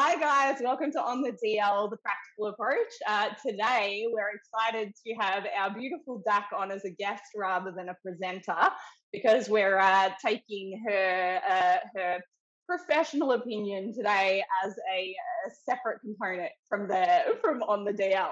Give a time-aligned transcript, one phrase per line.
[0.00, 0.60] Hi, guys.
[0.62, 2.92] Welcome to On the DL, the practical approach.
[3.08, 7.88] Uh, today, we're excited to have our beautiful Dak on as a guest rather than
[7.88, 8.70] a presenter
[9.12, 12.20] because we're uh, taking her uh, her
[12.68, 18.30] professional opinion today as a, a, separate component from the from On the DL.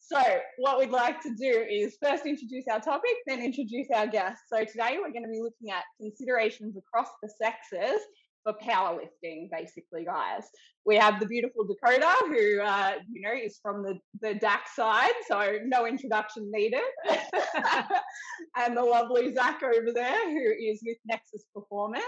[0.00, 0.20] So,
[0.58, 4.42] what we'd like to do is first introduce our topic, then introduce our guest.
[4.52, 8.00] So, today we're going to be looking at considerations across the sexes
[8.44, 10.44] for powerlifting, basically, guys.
[10.84, 15.14] We have the beautiful Dakota, who uh, you know is from the the Dak side,
[15.26, 16.80] so no introduction needed,
[18.56, 22.04] and the lovely Zac over there, who is with Nexus Performance,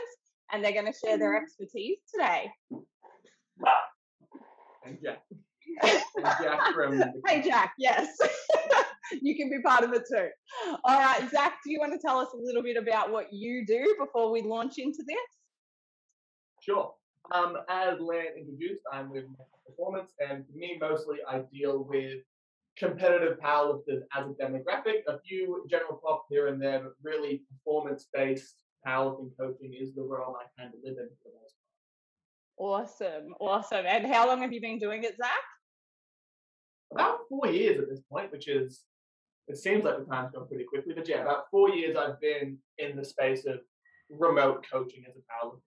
[0.52, 2.50] and they're going to share their expertise today.
[4.84, 5.22] And Jack.
[5.82, 6.02] And
[6.42, 7.02] Jack from.
[7.26, 7.72] hey, Jack.
[7.78, 8.16] Yes.
[9.22, 10.28] you can be part of it too.
[10.84, 13.64] All right, Zac, do you want to tell us a little bit about what you
[13.66, 15.16] do before we launch into this?
[16.66, 16.92] Sure.
[17.32, 19.24] Um, as Lan introduced, I'm with
[19.66, 22.20] Performance, and for me, mostly I deal with
[22.78, 25.02] competitive powerlifters as a demographic.
[25.08, 28.54] A few general props here and there, but really performance-based
[28.86, 32.58] powerlifting coaching is the role I kind of live in for the most part.
[32.58, 33.86] Awesome, awesome.
[33.86, 35.30] And how long have you been doing it, Zac?
[36.92, 38.82] About four years at this point, which is
[39.48, 42.58] it seems like the time's gone pretty quickly, but yeah, about four years I've been
[42.78, 43.58] in the space of
[44.10, 45.60] remote coaching as a powerlifting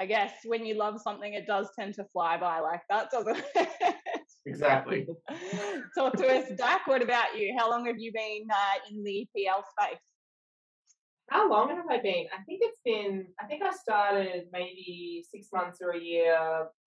[0.00, 3.36] I guess when you love something, it does tend to fly by like that, doesn't
[3.54, 3.94] it?
[4.46, 5.06] exactly.
[5.94, 6.86] Talk to us, Dak.
[6.86, 7.54] What about you?
[7.58, 10.00] How long have you been uh, in the PL space?
[11.28, 12.24] How long have I been?
[12.32, 13.26] I think it's been.
[13.38, 16.34] I think I started maybe six months or a year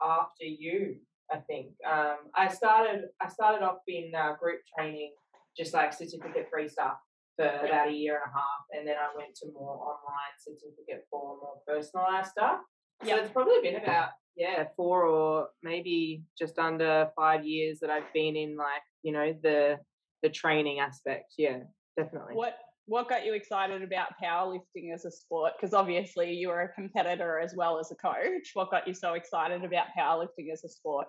[0.01, 0.95] after you.
[1.31, 3.03] I think um, I started.
[3.21, 5.13] I started off in uh, group training,
[5.55, 6.97] just like certificate free stuff
[7.35, 11.05] for about a year and a half, and then I went to more online certificate
[11.11, 12.59] for more personalized stuff.
[13.05, 17.89] Yeah, so it's probably been about yeah four or maybe just under five years that
[17.89, 19.79] I've been in like you know the
[20.21, 21.33] the training aspect.
[21.37, 21.59] Yeah,
[21.97, 22.35] definitely.
[22.35, 25.53] What what got you excited about powerlifting as a sport?
[25.57, 28.51] Because obviously you were a competitor as well as a coach.
[28.53, 31.07] What got you so excited about powerlifting as a sport?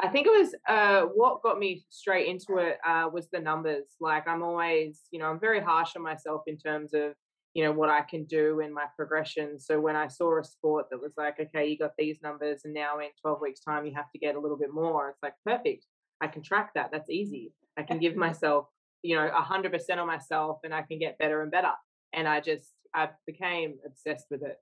[0.00, 3.94] I think it was uh, what got me straight into it uh, was the numbers.
[4.00, 7.12] Like I'm always, you know, I'm very harsh on myself in terms of
[7.54, 9.60] you know what I can do in my progression.
[9.60, 12.74] So when I saw a sport that was like, okay, you got these numbers, and
[12.74, 15.34] now in 12 weeks' time you have to get a little bit more, it's like
[15.46, 15.86] perfect.
[16.20, 16.90] I can track that.
[16.92, 17.52] That's easy.
[17.78, 18.66] I can give myself,
[19.02, 21.72] you know, a 100% on myself, and I can get better and better.
[22.12, 24.56] And I just, I became obsessed with it.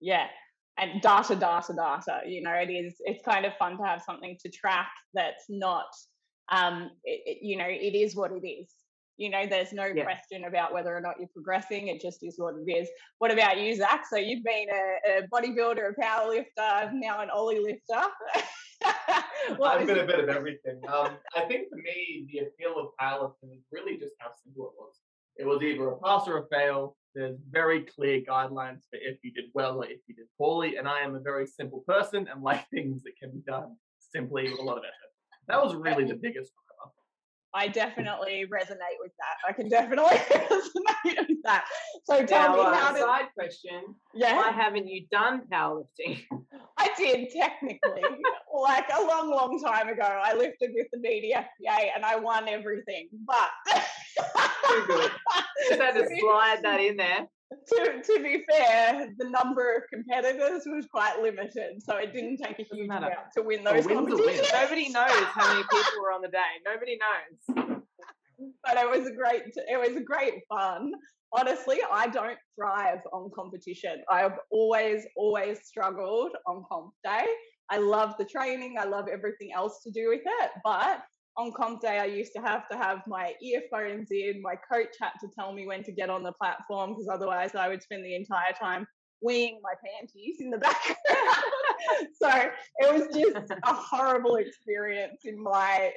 [0.00, 0.26] Yeah,
[0.76, 2.20] and data, data, data.
[2.26, 2.96] You know, it is.
[3.00, 5.86] It's kind of fun to have something to track that's not,
[6.50, 8.72] um, it, it, you know, it is what it is
[9.18, 10.04] you know, there's no yeah.
[10.04, 11.88] question about whether or not you're progressing.
[11.88, 12.88] It just is what it is.
[13.18, 14.06] What about you, Zac?
[14.08, 18.08] So you've been a, a bodybuilder, a power lifter, now an Oly lifter.
[19.60, 20.80] I've been a bit of everything.
[20.86, 24.72] Um, I think for me, the appeal of powerlifting is really just how simple it
[24.78, 24.94] was.
[25.36, 26.96] It was either a pass or a fail.
[27.14, 30.76] There's very clear guidelines for if you did well or if you did poorly.
[30.76, 34.44] And I am a very simple person and like things that can be done simply
[34.44, 35.12] with a lot of effort.
[35.48, 36.52] That was really the biggest
[37.54, 39.48] I definitely resonate with that.
[39.48, 41.64] I can definitely resonate with that.
[42.04, 43.00] So tell now, me how uh, to.
[43.00, 43.94] Side question.
[44.14, 44.36] Yeah.
[44.36, 46.24] Why haven't you done powerlifting?
[46.78, 48.02] I did technically,
[48.54, 50.02] like a long, long time ago.
[50.02, 53.08] I lifted with the BDFPA and I won everything.
[53.26, 53.50] But
[54.68, 55.10] too good.
[55.68, 60.62] Just had to slide that in there to, to be fair, the number of competitors
[60.66, 64.48] was quite limited, so it didn't take a huge amount to win those oh, competitions.
[64.52, 66.38] Nobody knows how many people were on the day.
[66.64, 67.74] Nobody knows.
[68.64, 70.92] But it was a great, it was a great fun.
[71.32, 74.02] Honestly, I don't thrive on competition.
[74.10, 77.26] I've always, always struggled on comp day.
[77.70, 78.76] I love the training.
[78.78, 81.02] I love everything else to do with it, but
[81.38, 84.42] on comp day, I used to have to have my earphones in.
[84.42, 87.68] My coach had to tell me when to get on the platform because otherwise I
[87.68, 88.86] would spend the entire time
[89.24, 90.82] weeing my panties in the back.
[92.20, 92.30] so
[92.78, 95.92] it was just a horrible experience in my,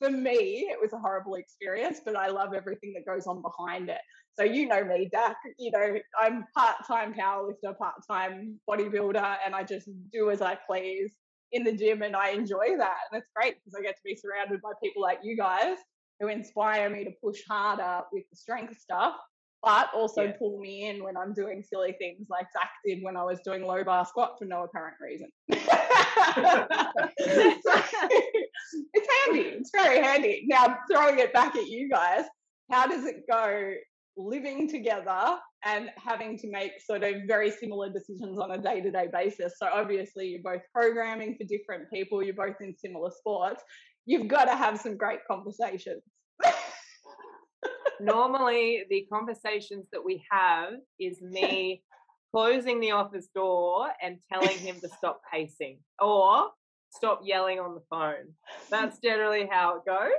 [0.00, 3.90] for me, it was a horrible experience, but I love everything that goes on behind
[3.90, 4.00] it.
[4.36, 9.88] So you know me, Dak, you know, I'm part-time powerlifter, part-time bodybuilder, and I just
[10.12, 11.14] do as I please
[11.54, 12.96] in the gym and I enjoy that.
[13.10, 15.76] And it's great because I get to be surrounded by people like you guys
[16.20, 19.14] who inspire me to push harder with the strength stuff,
[19.62, 20.32] but also yeah.
[20.32, 23.64] pull me in when I'm doing silly things like Zach did when I was doing
[23.64, 25.28] low bar squat for no apparent reason.
[25.48, 25.58] it's
[29.24, 29.40] handy.
[29.40, 30.44] It's very handy.
[30.48, 32.24] Now, throwing it back at you guys,
[32.70, 33.74] how does it go
[34.16, 38.90] living together and having to make sort of very similar decisions on a day to
[38.90, 39.54] day basis.
[39.58, 43.62] So, obviously, you're both programming for different people, you're both in similar sports.
[44.06, 46.02] You've got to have some great conversations.
[48.00, 51.82] Normally, the conversations that we have is me
[52.34, 56.48] closing the office door and telling him to stop pacing or
[56.90, 58.34] stop yelling on the phone.
[58.70, 60.10] That's generally how it goes.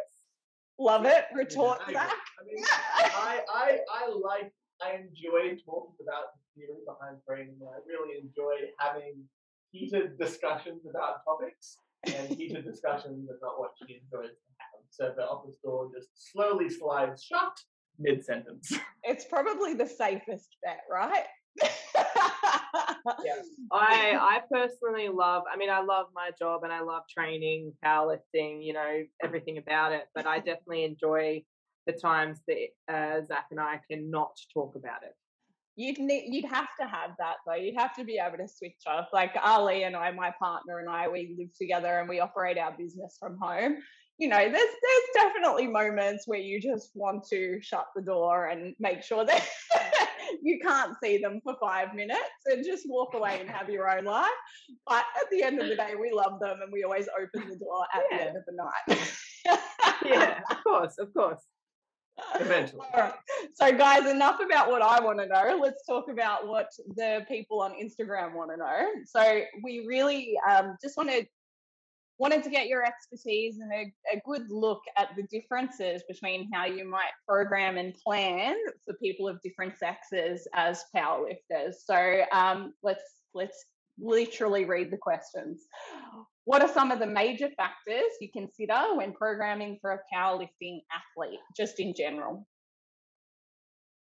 [0.80, 1.26] Love it.
[1.34, 2.12] Retort I, back.
[2.12, 4.52] I mean, I, I, I like,
[4.82, 7.58] I enjoy talking about the theory behind training.
[7.64, 9.24] I really enjoy having
[9.72, 14.82] heated discussions about topics and heated discussions about what she enjoys to have.
[14.90, 17.58] So the office door just slowly slides shut
[17.98, 18.74] mid sentence.
[19.04, 21.26] It's probably the safest bet, right?
[23.72, 25.44] I I personally love.
[25.52, 28.64] I mean, I love my job and I love training, powerlifting.
[28.66, 30.08] You know, everything about it.
[30.14, 31.44] But I definitely enjoy
[31.86, 35.16] the times that uh, Zac and I cannot talk about it.
[35.78, 37.56] You'd need, you'd have to have that though.
[37.56, 39.10] You'd have to be able to switch off.
[39.12, 42.72] Like Ali and I, my partner and I, we live together and we operate our
[42.72, 43.78] business from home.
[44.18, 48.74] You know, there's there's definitely moments where you just want to shut the door and
[48.80, 49.46] make sure that
[50.46, 54.06] you can't see them for five minutes and just walk away and have your own
[54.06, 54.30] life.
[54.88, 57.56] But at the end of the day, we love them and we always open the
[57.56, 58.18] door at yeah.
[58.18, 59.60] the end of the night.
[60.06, 61.42] yeah, of course, of course.
[62.40, 62.86] Eventually.
[62.94, 63.14] All right.
[63.56, 65.60] So, guys, enough about what I want to know.
[65.62, 68.86] Let's talk about what the people on Instagram want to know.
[69.06, 71.26] So, we really um, just want to
[72.18, 76.66] wanted to get your expertise and a, a, good look at the differences between how
[76.66, 81.76] you might program and plan for people of different sexes as powerlifters.
[81.86, 83.04] So um, let's
[83.34, 83.66] let's
[84.00, 85.64] literally read the questions.
[86.46, 91.40] What are some of the major factors you consider when programming for a powerlifting athlete,
[91.56, 92.48] just in general?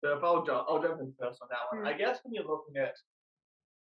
[0.04, 1.86] So if I'll jump, I'll jump in first on that one.
[1.86, 1.88] Mm.
[1.88, 2.94] I guess when you're looking at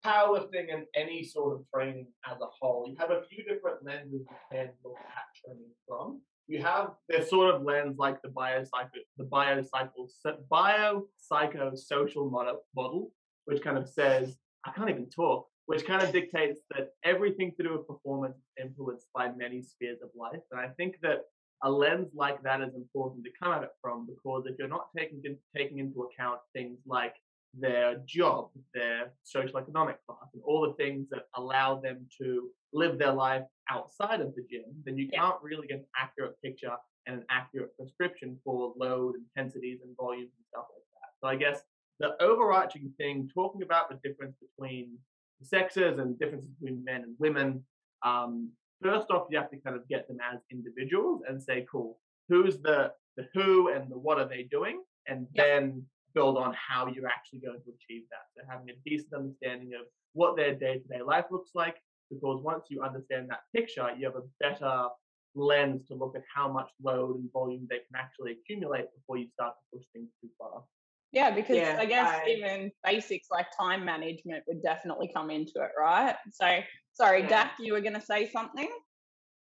[0.06, 4.12] powerlifting and any sort of training as a whole, you have a few different lenses
[4.12, 6.22] you can look at training from.
[6.48, 10.10] You have this sort of lens like the biopsycho, the biocycle,
[10.52, 13.12] biopsychosocial model, model,
[13.46, 17.64] which kind of says, I can't even talk, which kind of dictates that everything to
[17.64, 20.42] do with performance is influenced by many spheres of life.
[20.52, 21.22] And I think that
[21.64, 24.88] a lens like that is important to come at it from because if you're not
[24.98, 25.22] taking
[25.56, 27.16] taking into account things like
[27.58, 32.98] their job, their social economic class, and all the things that allow them to live
[32.98, 37.18] their life outside of the gym, then you can't really get an accurate picture and
[37.18, 41.10] an accurate prescription for load intensities and volumes and stuff like that.
[41.22, 41.62] So I guess
[42.00, 44.98] the overarching thing, talking about the difference between
[45.40, 47.64] the sexes and differences between men and women,
[48.04, 48.50] um,
[48.82, 52.60] first off, you have to kind of get them as individuals and say, cool, who's
[52.60, 55.46] the the who and the what are they doing, and yep.
[55.46, 58.26] then build on how you're actually going to achieve that.
[58.36, 61.78] So having a decent understanding of what their day-to-day life looks like,
[62.10, 64.88] because once you understand that picture, you have a better
[65.36, 69.28] lens to look at how much load and volume they can actually accumulate before you
[69.34, 70.64] start to push things too far.
[71.12, 75.54] Yeah, because yeah, I guess I, even basics like time management would definitely come into
[75.58, 76.16] it, right?
[76.32, 76.60] So,
[76.94, 77.28] sorry, yeah.
[77.28, 78.70] Dak, you were going to say something?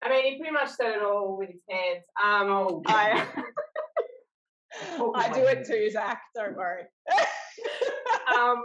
[0.03, 2.05] I mean, he pretty much said it all with his hands.
[2.23, 3.27] Um, oh, I,
[5.15, 6.23] I do it too, Zac.
[6.35, 6.83] Don't worry.
[8.35, 8.65] um,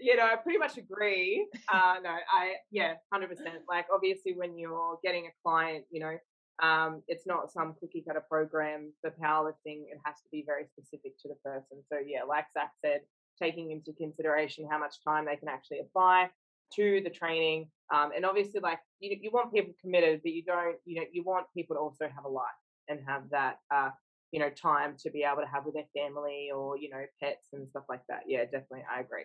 [0.00, 1.46] you know, I pretty much agree.
[1.72, 3.62] Uh, no, I yeah, hundred percent.
[3.68, 6.18] Like obviously, when you're getting a client, you know,
[6.66, 9.84] um, it's not some cookie cutter program for powerlifting.
[9.90, 11.82] It has to be very specific to the person.
[11.90, 13.00] So yeah, like Zac said,
[13.40, 16.30] taking into consideration how much time they can actually apply
[16.74, 20.76] to the training, um, and obviously, like you, you want people committed, but you don't,
[20.84, 22.46] you know, you want people to also have a life
[22.88, 23.90] and have that uh,
[24.32, 27.48] you know time to be able to have with their family or you know pets
[27.52, 29.24] and stuff like that yeah definitely i agree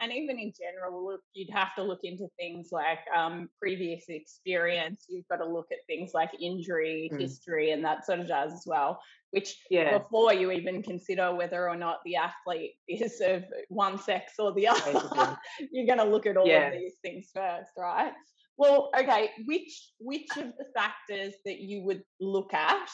[0.00, 5.06] and even in general look you'd have to look into things like um, previous experience
[5.08, 7.20] you've got to look at things like injury mm.
[7.20, 9.00] history and that sort of jazz as well
[9.30, 9.98] which yeah.
[9.98, 14.66] before you even consider whether or not the athlete is of one sex or the
[14.66, 15.38] other
[15.72, 16.68] you're going to look at all yeah.
[16.68, 18.12] of these things first right
[18.56, 22.88] well okay which which of the factors that you would look at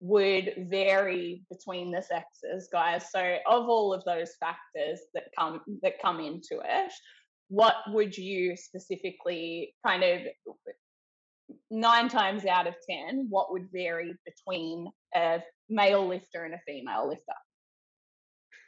[0.00, 3.10] would vary between the sexes, guys.
[3.10, 6.92] So of all of those factors that come that come into it,
[7.48, 10.20] what would you specifically kind of
[11.70, 17.08] nine times out of ten, what would vary between a male lifter and a female
[17.08, 17.32] lifter?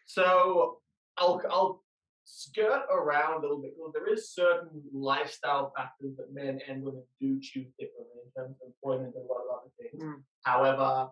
[0.06, 0.78] So
[1.16, 1.82] I'll I'll
[2.24, 7.02] skirt around a little bit because there is certain lifestyle factors that men and women
[7.20, 10.02] do choose differently in terms of employment and a lot of other things.
[10.02, 10.22] Mm.
[10.44, 11.08] However,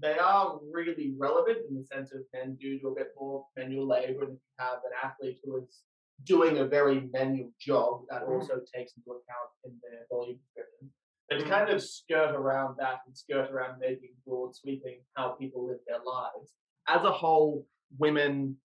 [0.00, 3.86] they are really relevant in the sense of men do do a bit more manual
[3.86, 5.82] labor, and if you have an athlete who is
[6.24, 8.28] doing a very manual job, that mm.
[8.28, 10.90] also takes into account in their volume description.
[11.28, 11.48] But to mm.
[11.48, 16.02] kind of skirt around that and skirt around making broad sweeping how people live their
[16.04, 16.52] lives,
[16.88, 17.66] as a whole,
[17.98, 18.56] women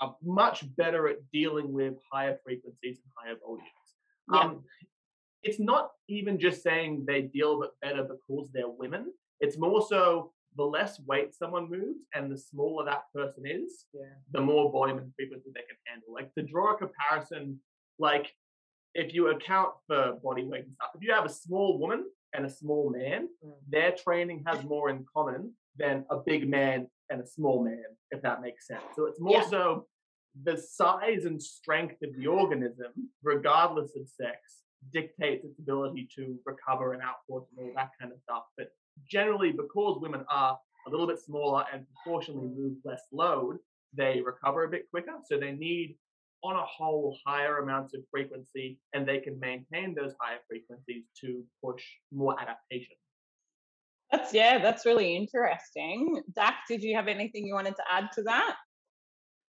[0.00, 3.68] are much better at dealing with higher frequencies and higher volumes.
[4.32, 4.40] Yeah.
[4.40, 4.64] Um,
[5.42, 9.12] it's not even just saying they deal with better because they're women.
[9.40, 14.02] It's more so the less weight someone moves and the smaller that person is, yeah.
[14.32, 16.12] the more volume and frequency they can handle.
[16.12, 17.58] Like to draw a comparison,
[17.98, 18.32] like
[18.94, 22.04] if you account for body weight and stuff, if you have a small woman
[22.34, 23.52] and a small man, mm.
[23.68, 28.20] their training has more in common than a big man and a small man, if
[28.22, 28.82] that makes sense.
[28.94, 29.48] So it's more yeah.
[29.48, 29.86] so
[30.44, 32.92] the size and strength of the organism,
[33.22, 38.18] regardless of sex, dictates its ability to recover and output and all that kind of
[38.20, 38.44] stuff.
[38.56, 38.68] But
[39.08, 42.56] generally, because women are a little bit smaller and proportionally mm.
[42.56, 43.58] move less load,
[43.94, 45.14] they recover a bit quicker.
[45.24, 45.96] So they need,
[46.42, 51.44] on a whole, higher amounts of frequency, and they can maintain those higher frequencies to
[51.64, 51.82] push
[52.12, 52.96] more adaptation.
[54.10, 56.22] That's yeah, that's really interesting.
[56.34, 58.56] Dak, did you have anything you wanted to add to that?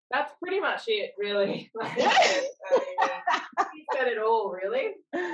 [0.09, 1.69] That's pretty much it, really.
[1.95, 2.01] he
[3.95, 4.91] said it all, really.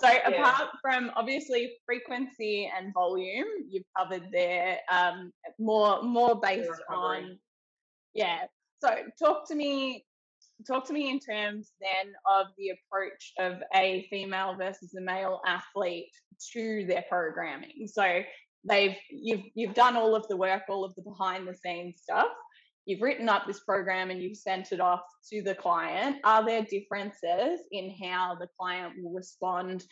[0.00, 0.28] So, yeah.
[0.28, 7.38] apart from obviously frequency and volume, you've covered there um, more more based on
[8.12, 8.40] yeah.
[8.82, 10.04] So, talk to me.
[10.66, 15.40] Talk to me in terms then of the approach of a female versus a male
[15.46, 16.10] athlete
[16.52, 17.86] to their programming.
[17.86, 18.22] So,
[18.68, 22.28] they've you've you've done all of the work, all of the behind the scenes stuff.
[22.86, 25.00] You've written up this program and you've sent it off
[25.32, 26.18] to the client.
[26.24, 29.84] Are there differences in how the client will respond?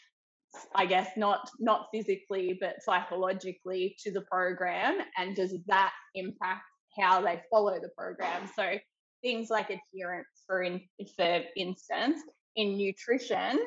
[0.76, 6.62] I guess not not physically but psychologically to the program, and does that impact
[6.96, 8.48] how they follow the program?
[8.54, 8.78] So
[9.20, 10.80] things like adherence, for in,
[11.16, 12.20] for instance,
[12.54, 13.58] in nutrition,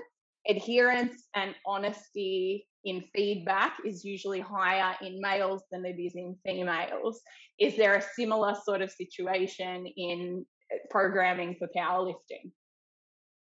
[0.47, 7.21] adherence and honesty in feedback is usually higher in males than it is in females.
[7.59, 12.51] Is there a similar sort of situation in uh, programming for powerlifting?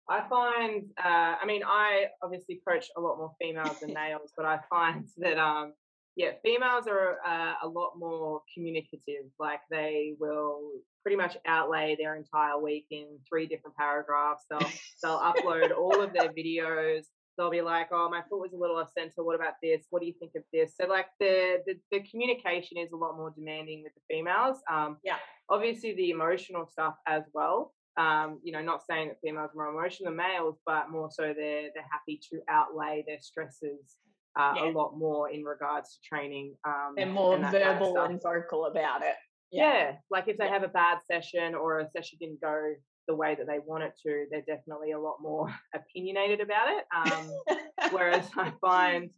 [0.08, 4.46] I find, uh, I mean, I obviously coach a lot more females than males, but
[4.46, 5.74] I find that, um,
[6.16, 9.30] yeah, females are uh, a lot more communicative.
[9.38, 10.70] Like they will
[11.02, 14.44] pretty much outlay their entire week in three different paragraphs.
[14.50, 14.70] They'll
[15.02, 17.04] they'll upload all of their videos
[17.36, 19.24] they'll be like, "Oh, my foot was a little off center.
[19.24, 19.86] What about this?
[19.90, 23.16] What do you think of this?" So like the the, the communication is a lot
[23.16, 24.58] more demanding with the females.
[24.70, 25.16] Um, yeah,
[25.48, 27.72] obviously the emotional stuff as well.
[27.96, 31.22] Um, you know, not saying that females are more emotional than males, but more so
[31.36, 33.96] they're they're happy to outlay their stresses
[34.38, 34.64] uh, yeah.
[34.64, 36.54] a lot more in regards to training.
[36.66, 39.14] Um, they're more verbal kind of and vocal about it.
[39.50, 39.92] Yeah, yeah.
[40.10, 40.52] like if they yeah.
[40.52, 42.74] have a bad session or a session didn't go
[43.06, 46.84] the way that they want it to, they're definitely a lot more opinionated about it.
[46.94, 49.10] Um, whereas I find,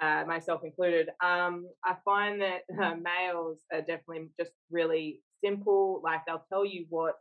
[0.00, 6.00] uh, myself included, um, I find that uh, males are definitely just really simple.
[6.04, 7.14] Like they'll tell you what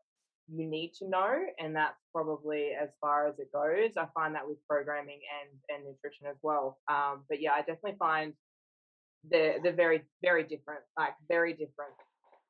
[0.48, 3.92] you need to know, and that's probably as far as it goes.
[3.98, 6.80] I find that with programming and and nutrition as well.
[6.90, 8.34] Um, but yeah, I definitely find
[9.30, 11.96] they're they're very very different, like very different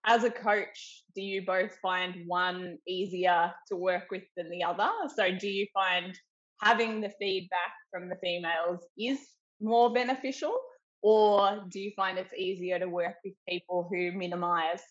[0.05, 4.89] as a coach, do you both find one easier to work with than the other?
[5.15, 6.17] So, do you find
[6.61, 9.19] having the feedback from the females is
[9.61, 10.57] more beneficial,
[11.01, 14.81] or do you find it's easier to work with people who minimize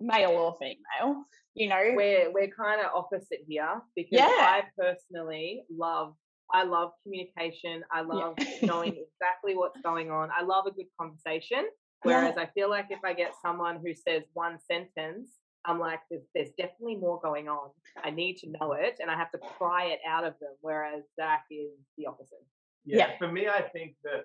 [0.00, 1.24] male or female?
[1.54, 4.26] You know, we're we're kind of opposite here because yeah.
[4.28, 6.14] I personally love
[6.52, 7.82] I love communication.
[7.90, 8.46] I love yeah.
[8.62, 8.90] knowing
[9.20, 10.28] exactly what's going on.
[10.36, 11.66] I love a good conversation.
[12.02, 12.42] Whereas yeah.
[12.42, 15.30] I feel like if I get someone who says one sentence,
[15.64, 17.70] I'm like, there's, there's, definitely more going on.
[18.02, 20.50] I need to know it and I have to pry it out of them.
[20.60, 22.44] Whereas Zac is the opposite.
[22.84, 23.18] Yeah, yeah.
[23.18, 24.24] For me, I think that,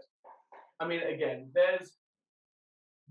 [0.79, 1.91] I mean, again, there's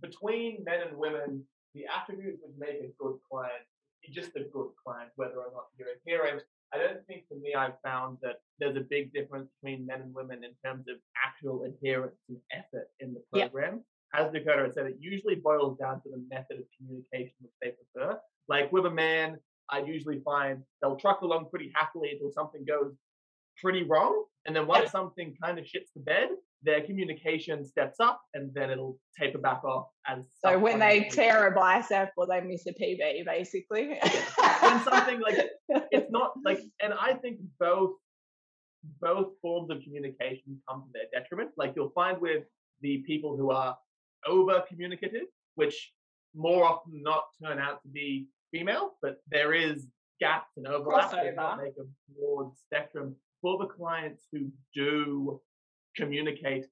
[0.03, 1.45] between men and women,
[1.75, 3.63] the attributes which make a good client,
[4.13, 6.43] just a good client, whether or not you're adherent.
[6.75, 10.13] I don't think for me, I've found that there's a big difference between men and
[10.13, 14.97] women in terms of actual adherence and effort in the program as Dakota said, it
[15.01, 18.19] usually boils down to the method of communication which they prefer.
[18.49, 19.39] Like with a man,
[19.71, 22.93] I usually find they'll truck along pretty happily until something goes
[23.61, 24.25] pretty wrong.
[24.47, 26.29] And then once something kind of shits the bed,
[26.63, 31.49] their communication steps up and then it'll taper back off as so when they tear
[31.49, 33.99] a bicep or they miss a PB basically.
[34.61, 35.37] when something like
[35.91, 37.93] it's not like and I think both
[39.01, 41.51] both forms of communication come to their detriment.
[41.57, 42.45] Like you'll find with
[42.81, 43.77] the people who are
[44.27, 45.93] over communicative, which
[46.35, 49.87] more often not turn out to be female, but there is
[50.21, 55.41] gaps and overlap that make a broad spectrum for the clients who do
[55.97, 56.67] communicate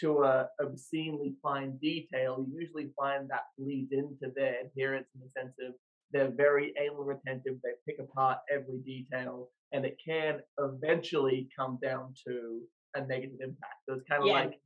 [0.00, 2.44] to a obscenely fine detail.
[2.46, 5.74] You usually find that bleeds into their adherence in the sense of
[6.12, 7.56] they're very anal retentive.
[7.62, 12.60] They pick apart every detail, and it can eventually come down to
[12.94, 13.74] a negative impact.
[13.88, 14.34] So it's kind of yeah.
[14.34, 14.60] like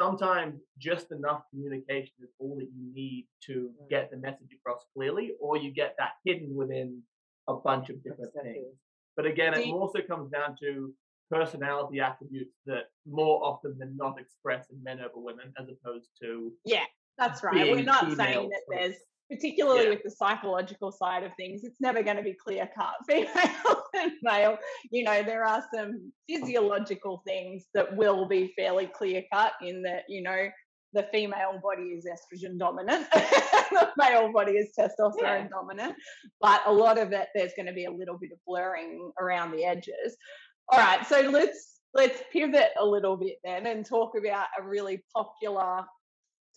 [0.00, 5.32] sometimes just enough communication is all that you need to get the message across clearly,
[5.40, 7.02] or you get that hidden within
[7.48, 8.74] a bunch of different things.
[9.16, 10.94] But again, it also comes down to
[11.30, 16.52] personality attributes that more often than not express in men over women, as opposed to
[16.64, 16.84] yeah,
[17.18, 17.70] that's right.
[17.70, 18.96] We're not saying that there's
[19.30, 19.90] particularly yeah.
[19.90, 24.12] with the psychological side of things, it's never going to be clear cut female and
[24.22, 24.58] male.
[24.90, 30.04] You know, there are some physiological things that will be fairly clear cut in that,
[30.08, 30.48] you know,
[30.94, 35.48] the female body is estrogen dominant, the male body is testosterone yeah.
[35.48, 35.94] dominant.
[36.40, 39.52] But a lot of it, there's going to be a little bit of blurring around
[39.52, 40.16] the edges.
[40.70, 45.02] All right, so let's let's pivot a little bit then and talk about a really
[45.14, 45.84] popular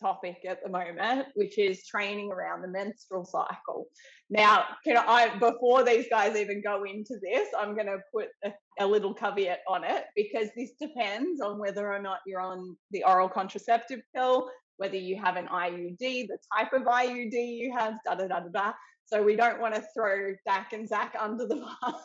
[0.02, 3.88] topic at the moment, which is training around the menstrual cycle.
[4.30, 8.52] Now, can I before these guys even go into this, I'm going to put a,
[8.80, 13.04] a, little caveat on it because this depends on whether or not you're on the
[13.04, 18.16] oral contraceptive pill, whether you have an IUD, the type of IUD you have, da
[18.16, 18.74] da da da da.
[19.06, 21.96] So we don't want to throw Dak and Zac under the bus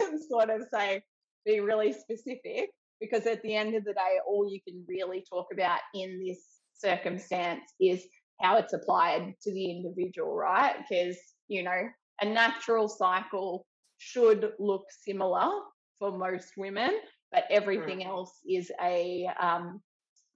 [0.00, 1.02] and sort of say
[1.44, 2.70] be really specific
[3.00, 6.55] because at the end of the day, all you can really talk about in this
[6.78, 8.04] circumstance is
[8.40, 10.76] how it's applied to the individual, right?
[10.78, 11.16] Because,
[11.48, 11.88] you know,
[12.20, 13.66] a natural cycle
[13.98, 15.50] should look similar
[15.98, 16.90] for most women,
[17.32, 18.06] but everything mm.
[18.06, 19.80] else is a, um,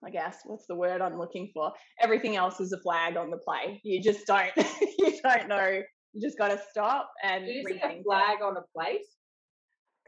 [0.04, 1.72] I guess, what's the word I'm looking for?
[2.00, 3.80] Everything else is a flag on the play.
[3.84, 4.50] You just don't,
[4.98, 5.82] you don't know.
[6.12, 7.44] You just got to stop and.
[7.44, 9.02] Did you say a flag on a plate?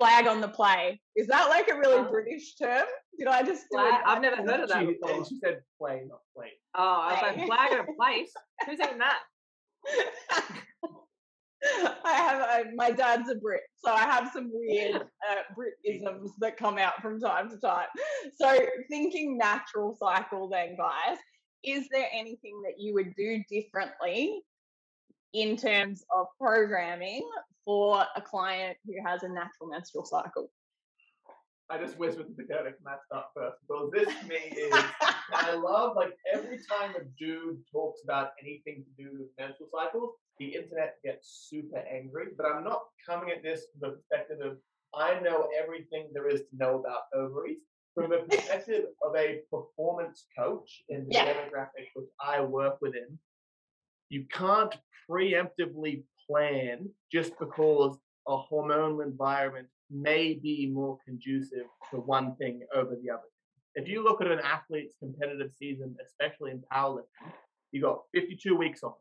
[0.02, 1.00] Flag on the play.
[1.14, 2.10] Is that like a really oh.
[2.10, 2.86] British term?
[3.18, 4.02] Did I just flag?
[4.06, 5.24] I've never heard of that before.
[5.26, 6.52] She said play, not plate.
[6.74, 8.28] Oh, I was like flag on a plate.
[8.66, 9.20] Who's eating that?
[12.04, 16.56] I have I, my dad's a Brit, so I have some weird uh, Britisms that
[16.56, 17.86] come out from time to time.
[18.36, 18.58] So
[18.90, 21.18] thinking natural cycle, then guys,
[21.62, 24.42] is there anything that you would do differently
[25.32, 27.28] in terms of programming
[27.64, 30.50] for a client who has a natural menstrual cycle?
[31.70, 34.74] I just wish with the Dakota I start first So this to me is
[35.32, 40.10] I love like every time a dude talks about anything to do with menstrual cycles,
[40.38, 42.26] the internet gets super angry.
[42.36, 44.58] But I'm not coming at this from the perspective of
[44.94, 47.58] I know everything there is to know about ovaries.
[47.94, 51.32] From the perspective of a performance coach in the yeah.
[51.32, 53.18] demographic which I work within,
[54.12, 54.74] you can't
[55.10, 57.96] preemptively plan just because
[58.28, 63.22] a hormonal environment may be more conducive to one thing over the other.
[63.74, 67.32] If you look at an athlete's competitive season, especially in powerlifting,
[67.72, 68.92] you got 52 weeks on.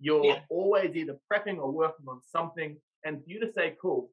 [0.00, 0.40] You're yeah.
[0.50, 2.76] always either prepping or working on something.
[3.04, 4.10] And for you to say, cool,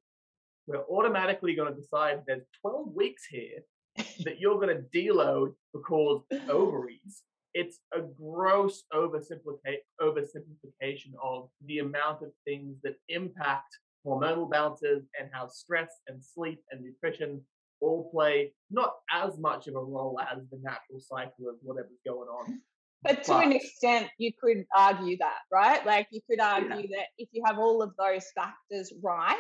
[0.68, 3.63] we're automatically going to decide there's 12 weeks here
[4.24, 12.32] that you're going to deload because ovaries it's a gross oversimplification of the amount of
[12.46, 17.42] things that impact hormonal balances and how stress and sleep and nutrition
[17.80, 22.30] all play not as much of a role as the natural cycle of whatever's going
[22.30, 22.62] on.
[23.06, 25.86] But to but, an extent, you could argue that, right?
[25.86, 27.00] Like you could argue yeah.
[27.00, 29.36] that if you have all of those factors right,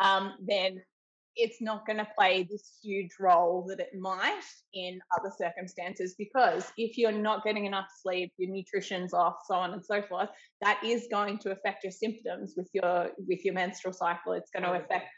[0.00, 0.80] um, then
[1.36, 4.42] it's not going to play this huge role that it might
[4.72, 9.72] in other circumstances because if you're not getting enough sleep your nutrition's off so on
[9.72, 10.28] and so forth
[10.60, 14.32] that is going to affect your symptoms with your with your menstrual cycle.
[14.32, 15.10] It's going to affect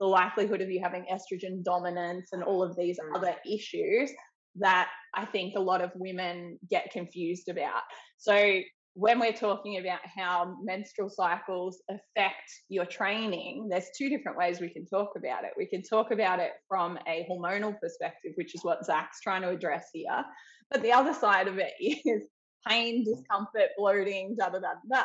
[0.00, 4.10] the likelihood of you having estrogen dominance and all of these other issues
[4.56, 7.82] that i think a lot of women get confused about.
[8.18, 8.60] So
[8.94, 14.68] when we're talking about how menstrual cycles affect your training, there's two different ways we
[14.68, 15.52] can talk about it.
[15.56, 19.48] We can talk about it from a hormonal perspective, which is what Zac's trying to
[19.48, 20.24] address here.
[20.70, 22.28] But the other side of it is
[22.68, 25.04] pain, discomfort, bloating, da da da da.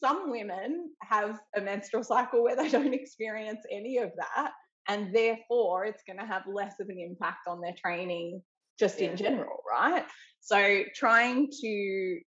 [0.00, 4.52] Some women have a menstrual cycle where they don't experience any of that.
[4.88, 8.42] And therefore, it's going to have less of an impact on their training
[8.80, 9.10] just yeah.
[9.10, 10.04] in general, right?
[10.40, 12.20] So, trying to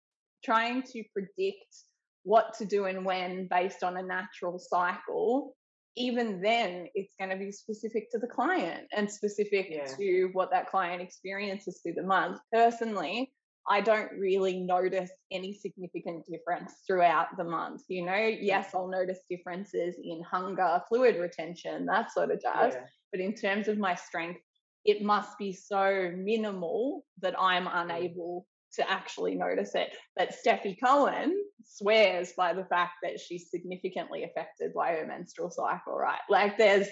[0.45, 1.75] trying to predict
[2.23, 5.55] what to do and when based on a natural cycle
[5.97, 9.86] even then it's going to be specific to the client and specific yeah.
[9.86, 13.31] to what that client experiences through the month personally
[13.67, 17.81] I don't really notice any significant difference throughout the month.
[17.88, 22.73] You know, yes, I'll notice differences in hunger, fluid retention, that sort of jazz.
[22.75, 22.86] Yeah.
[23.12, 24.39] But in terms of my strength,
[24.84, 27.71] it must be so minimal that I'm mm.
[27.73, 29.89] unable to actually notice it.
[30.15, 31.35] But Stefi Cohen
[31.65, 36.19] swears by the fact that she's significantly affected by her menstrual cycle, right?
[36.29, 36.88] Like there's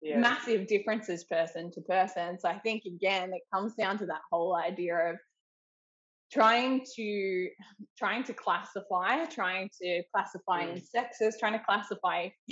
[0.00, 0.18] yeah.
[0.18, 2.38] massive differences person to person.
[2.38, 5.16] So I think again, it comes down to that whole idea of
[6.32, 7.48] trying to
[7.98, 10.72] trying to classify, trying to classify mm.
[10.72, 12.28] in sexes, trying to classify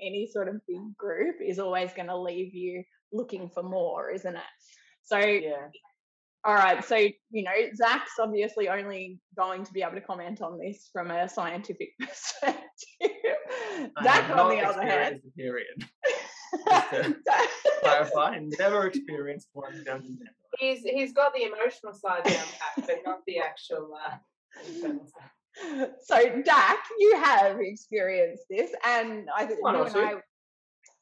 [0.00, 2.82] any sort of big group is always going to leave you
[3.12, 4.42] looking for more, isn't it?
[5.02, 5.68] So yeah.
[6.44, 10.58] All right, so you know, Zac's obviously only going to be able to comment on
[10.58, 12.66] this from a scientific perspective.
[14.02, 15.86] Zac, on the other hand, period.
[17.82, 20.18] clarify, never experienced one down
[20.58, 22.44] He's he's got the emotional side down
[22.76, 24.16] pat, but not the actual uh,
[26.02, 30.14] So, Dak, you have experienced this, and I think you and I,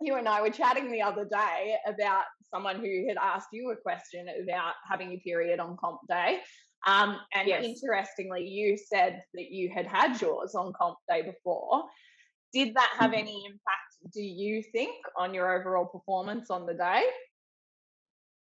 [0.01, 3.77] you and I were chatting the other day about someone who had asked you a
[3.77, 6.39] question about having a period on comp day.
[6.87, 7.65] Um, and yes.
[7.65, 11.85] interestingly, you said that you had had yours on comp day before.
[12.53, 13.21] Did that have mm-hmm.
[13.21, 17.03] any impact, do you think, on your overall performance on the day?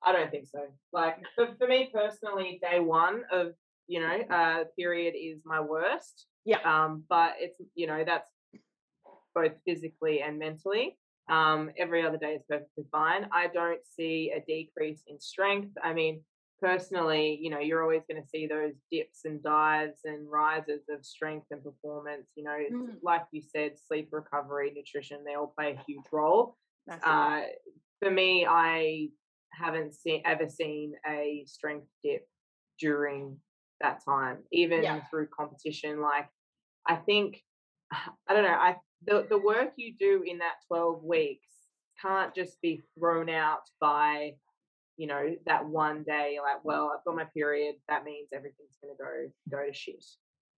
[0.04, 0.62] I don't think so.
[0.94, 3.54] Like for, for me personally, day one of
[3.88, 6.28] you know uh period is my worst.
[6.46, 6.60] Yeah.
[6.64, 8.30] Um, but it's you know that's
[9.36, 10.98] both physically and mentally.
[11.30, 13.28] Um, every other day is perfectly fine.
[13.32, 15.78] I don't see a decrease in strength.
[15.84, 16.22] I mean,
[16.60, 21.06] personally, you know, you're always going to see those dips and dives and rises of
[21.06, 22.28] strength and performance.
[22.36, 22.96] You know, mm.
[23.04, 26.58] like you said, sleep recovery, nutrition, they all play a huge role.
[27.04, 27.42] Uh,
[28.02, 29.10] for me, I
[29.52, 32.28] haven't seen ever seen a strength dip
[32.80, 33.38] during
[33.82, 35.02] that time, even yeah.
[35.10, 36.02] through competition.
[36.02, 36.28] Like,
[36.88, 37.42] I think,
[37.92, 41.48] I don't know, I the, the work you do in that 12 weeks
[42.02, 44.34] can't just be thrown out by
[44.98, 48.94] you know that one day like well i've got my period that means everything's going
[48.96, 49.96] to go go to shit.
[49.96, 50.04] It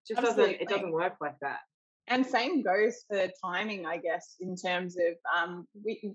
[0.09, 0.55] just Absolutely.
[0.55, 1.61] doesn't it doesn't work like that.
[2.09, 6.15] And same goes for timing i guess in terms of um we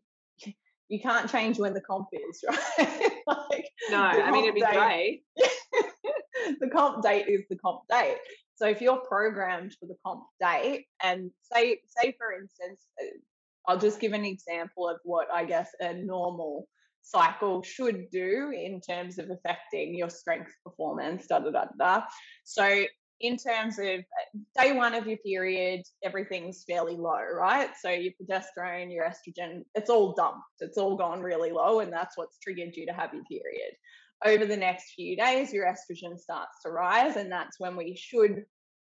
[0.89, 2.43] you can't change when the comp is
[2.79, 3.11] right?
[3.27, 5.23] Like no i mean it'd be great.
[6.59, 8.17] the comp date is the comp date
[8.55, 13.17] so if you're programmed for the comp date, and say say for instance, uh,
[13.67, 16.67] I'll just give an example of what I guess a normal
[17.01, 21.27] cycle should do in terms of affecting your strength performance.
[21.27, 22.03] Da da da da.
[22.43, 22.85] So
[23.21, 27.69] in terms of uh, day one of your period, everything's fairly low, right?
[27.79, 30.43] So your progesterone, your estrogen, it's all dumped.
[30.59, 33.75] It's all gone really low, and that's what's triggered you to have your period
[34.25, 38.43] over the next few days, your estrogen starts to rise, and that's when we should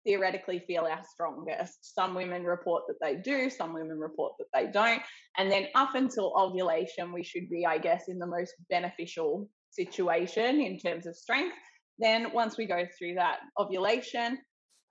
[0.06, 1.94] theoretically feel our strongest.
[1.94, 5.02] Some women report that they do, some women report that they don't.
[5.36, 10.60] And then up until ovulation, we should be, I guess, in the most beneficial situation
[10.60, 11.56] in terms of strength.
[11.98, 14.38] Then once we go through that ovulation,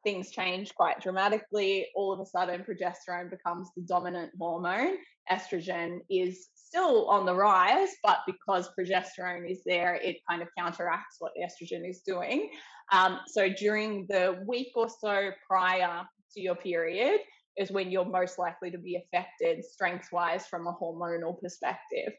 [0.03, 1.87] things change quite dramatically.
[1.95, 4.97] All of a sudden, progesterone becomes the dominant hormone.
[5.31, 11.17] Estrogen is still on the rise, but because progesterone is there, it kind of counteracts
[11.19, 12.49] what estrogen is doing.
[12.91, 17.21] Um, so during the week or so prior to your period
[17.57, 22.13] is when you're most likely to be affected strength wise from a hormonal perspective.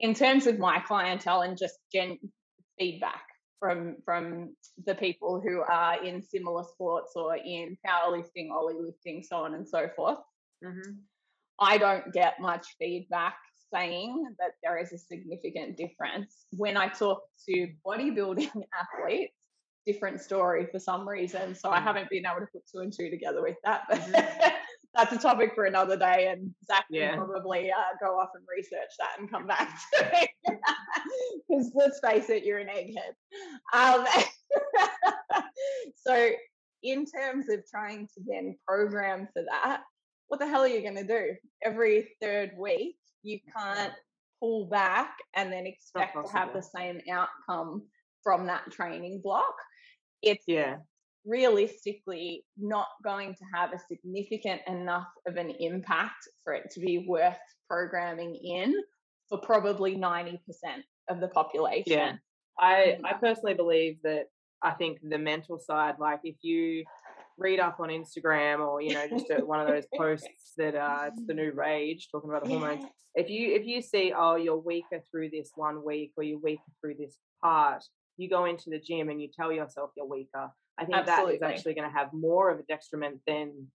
[0.00, 2.18] In terms of my clientele and just gen
[2.78, 3.22] feedback
[3.60, 9.36] from from the people who are in similar sports or in powerlifting, oly lifting, so
[9.36, 10.18] on and so forth.
[10.64, 10.92] Mm-hmm.
[11.60, 13.36] I don't get much feedback
[13.72, 16.46] saying that there is a significant difference.
[16.50, 18.50] When I talk to bodybuilding
[19.00, 19.34] athletes,
[19.86, 21.54] different story for some reason.
[21.54, 21.82] So I mm.
[21.82, 23.82] haven't been able to put two and two together with that.
[23.88, 24.48] But mm-hmm.
[24.94, 26.28] that's a topic for another day.
[26.30, 27.10] And Zac yeah.
[27.10, 30.58] can probably uh, go off and research that and come back to me.
[31.48, 33.14] Because let's face it, you're an egghead.
[33.72, 34.06] Um,
[35.96, 36.30] so,
[36.82, 39.82] in terms of trying to then program for that,
[40.28, 41.34] what the hell are you going to do?
[41.62, 43.92] Every third week, you can't
[44.40, 47.82] pull back and then expect to have the same outcome
[48.22, 49.54] from that training block.
[50.22, 50.76] It's yeah
[51.24, 57.06] realistically not going to have a significant enough of an impact for it to be
[57.06, 58.74] worth programming in
[59.28, 60.38] for probably 90%
[61.08, 61.92] of the population.
[61.92, 62.12] Yeah.
[62.58, 63.00] I, mm.
[63.04, 64.26] I personally believe that
[64.62, 66.84] I think the mental side, like if you
[67.38, 71.04] read up on Instagram or you know just a, one of those posts that uh,
[71.08, 72.84] it's the new rage talking about the hormones.
[73.14, 76.62] If you if you see oh you're weaker through this one week or you're weaker
[76.80, 77.84] through this part,
[78.16, 81.38] you go into the gym and you tell yourself you're weaker, I think Absolutely.
[81.38, 83.66] that is actually going to have more of a detriment than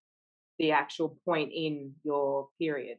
[0.59, 2.97] the actual point in your period.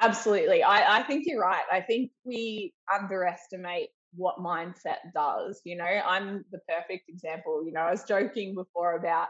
[0.00, 0.62] Absolutely.
[0.62, 1.64] I, I think you're right.
[1.70, 5.60] I think we underestimate what mindset does.
[5.64, 7.64] You know, I'm the perfect example.
[7.64, 9.28] You know, I was joking before about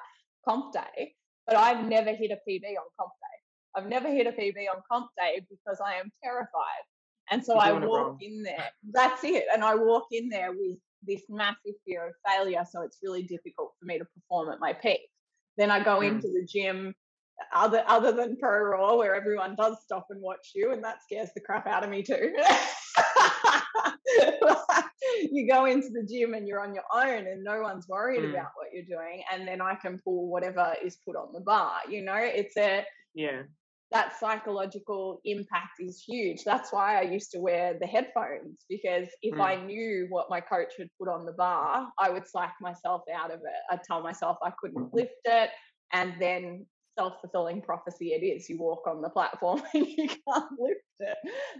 [0.50, 1.14] comp day,
[1.46, 3.76] but I've never hit a PB on comp day.
[3.76, 6.84] I've never hit a PB on comp day because I am terrified.
[7.30, 8.70] And so I walk in there.
[8.92, 9.44] That's it.
[9.52, 12.64] And I walk in there with this massive fear of failure.
[12.68, 15.00] So it's really difficult for me to perform at my peak.
[15.56, 16.08] Then I go mm.
[16.08, 16.94] into the gym
[17.54, 21.30] other other than pro raw where everyone does stop and watch you and that scares
[21.34, 22.34] the crap out of me too
[25.32, 28.30] you go into the gym and you're on your own and no one's worried mm.
[28.30, 31.72] about what you're doing and then i can pull whatever is put on the bar
[31.88, 33.42] you know it's a yeah
[33.92, 36.44] that psychological impact is huge.
[36.44, 39.40] That's why I used to wear the headphones because if mm.
[39.40, 43.32] I knew what my coach had put on the bar, I would psych myself out
[43.32, 43.60] of it.
[43.70, 45.50] I'd tell myself I couldn't lift it.
[45.92, 48.48] And then self fulfilling prophecy it is.
[48.48, 51.16] You walk on the platform and you can't lift it.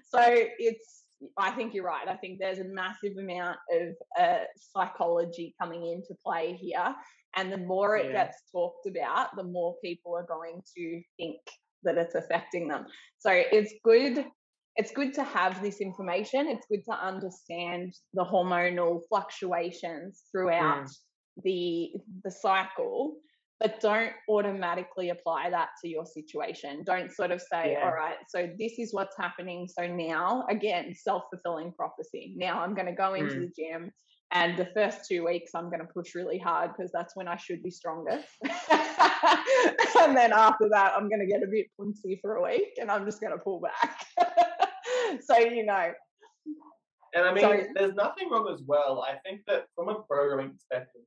[0.08, 1.02] So it's,
[1.38, 2.08] I think you're right.
[2.08, 6.94] I think there's a massive amount of uh, psychology coming into play here.
[7.36, 8.24] And the more it yeah.
[8.24, 11.38] gets talked about, the more people are going to think
[11.82, 12.86] that it's affecting them.
[13.18, 14.24] So it's good
[14.76, 16.46] it's good to have this information.
[16.48, 20.94] It's good to understand the hormonal fluctuations throughout mm.
[21.42, 21.90] the
[22.24, 23.16] the cycle,
[23.60, 26.82] but don't automatically apply that to your situation.
[26.84, 27.84] Don't sort of say, yeah.
[27.84, 29.68] all right, so this is what's happening.
[29.68, 32.34] So now, again, self fulfilling prophecy.
[32.36, 33.40] Now I'm going to go into mm.
[33.40, 33.92] the gym
[34.32, 37.36] and the first two weeks, I'm going to push really hard because that's when I
[37.36, 38.28] should be strongest.
[38.70, 42.90] and then after that, I'm going to get a bit punsy for a week and
[42.90, 44.06] I'm just going to pull back.
[45.22, 45.92] so, you know.
[47.12, 49.04] And I mean, so, there's nothing wrong as well.
[49.06, 51.02] I think that from a programming perspective,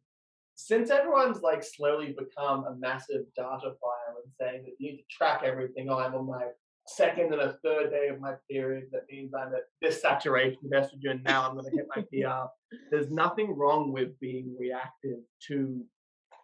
[0.56, 5.04] since everyone's like slowly become a massive data file and saying that you need to
[5.10, 6.46] track everything, oh, I'm on my
[6.88, 8.86] second and a third day of my period.
[8.92, 11.24] That means I'm at this saturation of estrogen.
[11.24, 12.48] Now I'm going to hit my PR.
[12.92, 15.84] There's nothing wrong with being reactive to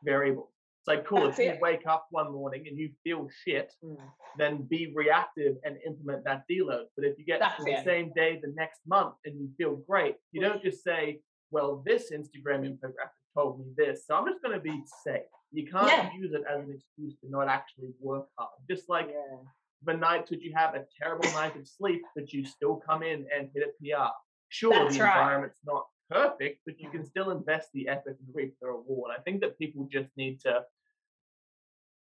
[0.04, 0.50] variables.
[0.80, 3.98] It's like, cool, That's if you wake up one morning and you feel shit, mm.
[4.38, 6.86] then be reactive and implement that deload.
[6.96, 7.86] But if you get That's the it.
[7.86, 11.20] same day the next month and you feel great, you don't just say,
[11.52, 15.22] well, this Instagram infographic told me this, so I'm just going to be safe.
[15.52, 16.10] You can't yeah.
[16.18, 18.52] use it as an excuse to not actually work hard.
[18.70, 19.38] Just like yeah
[19.84, 23.26] the nights that you have a terrible night of sleep, but you still come in
[23.36, 24.10] and hit a PR.
[24.50, 25.18] Sure, That's the right.
[25.18, 29.12] environment's not perfect, but you can still invest the effort and reap the reward.
[29.18, 30.62] I think that people just need to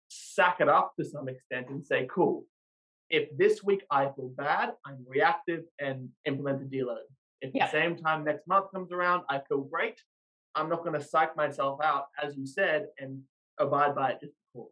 [0.10, 2.45] sack it up to some extent and say, cool,
[3.10, 7.06] if this week I feel bad, I'm reactive and implement a deload.
[7.41, 7.65] If yeah.
[7.65, 10.02] the same time next month comes around, I feel great,
[10.58, 13.22] I'm not going to psych myself out, as you said, and
[13.60, 14.72] abide by it just because.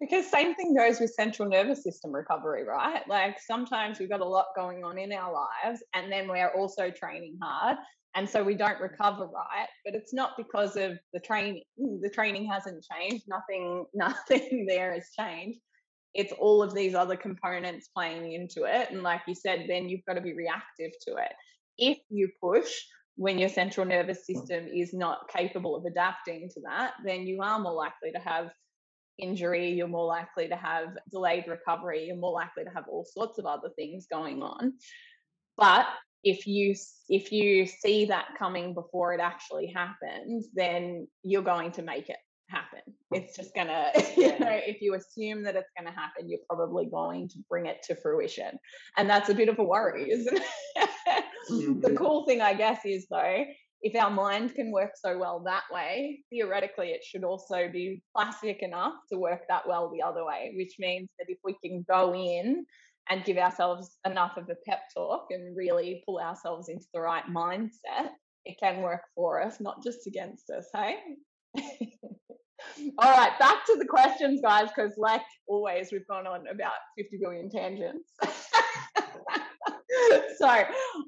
[0.00, 3.02] Because same thing goes with central nervous system recovery, right?
[3.08, 6.90] Like sometimes we've got a lot going on in our lives and then we're also
[6.90, 7.78] training hard.
[8.14, 8.84] And so we don't mm-hmm.
[8.84, 9.68] recover right.
[9.84, 11.62] But it's not because of the training.
[11.80, 13.24] Mm, the training hasn't changed.
[13.28, 15.58] Nothing, nothing there has changed.
[16.14, 18.90] It's all of these other components playing into it.
[18.90, 21.32] And like you said, then you've got to be reactive to it.
[21.76, 22.72] If you push
[23.18, 27.58] when your central nervous system is not capable of adapting to that, then you are
[27.58, 28.50] more likely to have
[29.18, 33.36] injury, you're more likely to have delayed recovery, you're more likely to have all sorts
[33.38, 34.74] of other things going on.
[35.56, 35.86] But
[36.22, 36.76] if you
[37.08, 42.18] if you see that coming before it actually happens, then you're going to make it
[42.48, 42.80] happen.
[43.12, 47.28] It's just gonna, you know, if you assume that it's gonna happen, you're probably going
[47.28, 48.58] to bring it to fruition.
[48.96, 50.88] And that's a bit of a worry, isn't it?
[51.50, 51.80] Mm-hmm.
[51.80, 53.44] the cool thing, I guess, is though,
[53.80, 58.62] if our mind can work so well that way, theoretically, it should also be plastic
[58.62, 62.14] enough to work that well the other way, which means that if we can go
[62.14, 62.66] in
[63.08, 67.24] and give ourselves enough of a pep talk and really pull ourselves into the right
[67.26, 68.10] mindset,
[68.44, 70.96] it can work for us, not just against us, hey?
[72.98, 77.18] All right, back to the questions, guys, because like always, we've gone on about 50
[77.20, 78.10] billion tangents.
[80.38, 80.48] so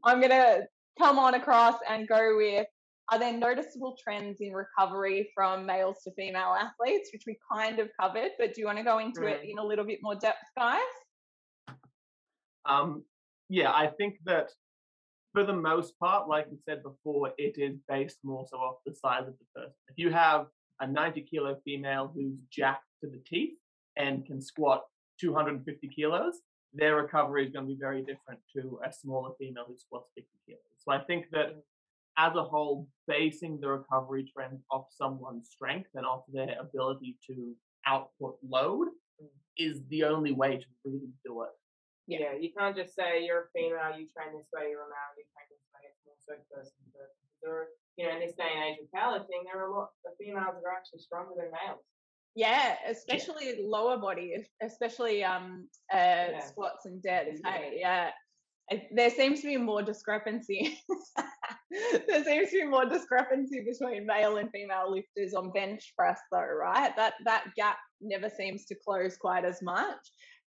[0.04, 0.66] I'm going to
[0.98, 2.66] come on across and go with
[3.11, 7.88] are there noticeable trends in recovery from males to female athletes, which we kind of
[8.00, 9.33] covered, but do you want to go into mm.
[9.33, 10.80] it in a little bit more depth, guys?
[12.66, 13.02] Um,
[13.48, 14.50] yeah, I think that
[15.33, 18.94] for the most part, like we said before, it is based more so off the
[18.94, 19.74] size of the person.
[19.88, 20.46] If you have
[20.81, 23.57] a 90 kilo female who's jacked to the teeth
[23.97, 24.83] and can squat
[25.21, 26.35] 250 kilos,
[26.73, 30.29] their recovery is going to be very different to a smaller female who squats 50
[30.47, 30.61] kilos.
[30.79, 31.57] So I think that
[32.19, 37.55] as a whole, basing the recovery trend off someone's strength and off their ability to
[37.87, 38.88] output load
[39.23, 39.29] mm.
[39.57, 41.55] is the only way to really do it.
[42.07, 42.19] Yeah.
[42.21, 45.14] yeah, you can't just say you're a female, you train this way, you're a male,
[45.16, 45.83] you train this way.
[45.87, 46.90] It's more so person to
[47.40, 47.80] person.
[47.96, 50.55] You know, in this day and age of powerlifting, there are a lot of females
[50.55, 51.85] that are actually stronger than males.
[52.35, 53.64] Yeah, especially yeah.
[53.64, 56.40] lower body, especially um uh, yeah.
[56.46, 57.40] squats and deads.
[57.44, 58.11] Hey, yeah.
[58.94, 60.79] There seems to be more discrepancy.
[62.07, 66.38] there seems to be more discrepancy between male and female lifters on bench press, though,
[66.38, 66.94] right?
[66.96, 69.98] That that gap never seems to close quite as much.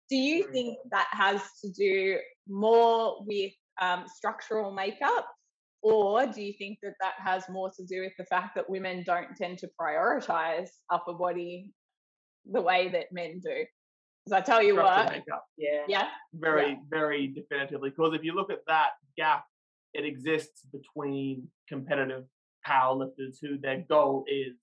[0.10, 3.52] Do you think that has to do more with
[3.82, 5.28] um, structural makeup
[5.84, 9.04] or do you think that that has more to do with the fact that women
[9.06, 11.74] don't tend to prioritize upper body
[12.50, 13.66] the way that men do?
[14.26, 15.44] Because I tell you what, makeup.
[15.58, 16.76] yeah, yeah, very, yeah.
[16.90, 17.90] very definitively.
[17.90, 19.44] Because if you look at that gap,
[19.94, 22.24] it exists between competitive
[22.66, 24.56] powerlifters who their goal is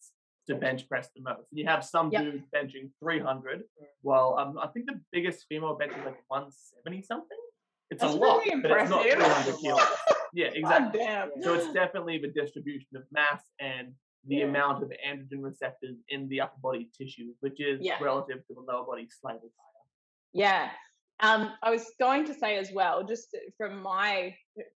[0.49, 1.47] to bench press the most.
[1.51, 2.23] And you have some yep.
[2.23, 3.59] dudes benching 300.
[3.59, 3.63] Mm.
[4.03, 7.39] Well, um, I think the biggest female bench is like 170 something.
[7.91, 9.81] It's That's a lot, really but it's not 300 kilos.
[10.33, 11.01] Yeah, exactly.
[11.43, 13.93] So it's definitely the distribution of mass and
[14.27, 14.45] the yeah.
[14.45, 17.97] amount of androgen receptors in the upper body tissues, which is yeah.
[18.01, 19.71] relative to the lower body slightly higher.
[20.33, 20.71] Yeah.
[21.21, 24.35] Um, I was going to say as well, just from my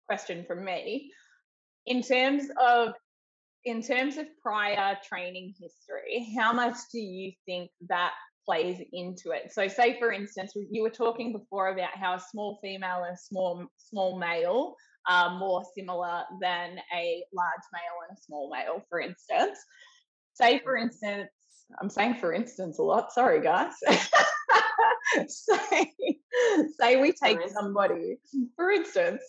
[0.08, 1.12] question from me,
[1.86, 2.94] in terms of
[3.64, 9.52] in terms of prior training history, how much do you think that plays into it?
[9.54, 13.20] So, say for instance, you were talking before about how a small female and a
[13.20, 14.76] small small male
[15.08, 19.60] are more similar than a large male and a small male, for instance.
[20.34, 20.88] Say, for mm-hmm.
[20.88, 21.30] instance,
[21.80, 23.74] I'm saying for instance a lot, sorry guys.
[25.28, 25.94] say,
[26.80, 28.18] say we take somebody,
[28.56, 29.22] for instance,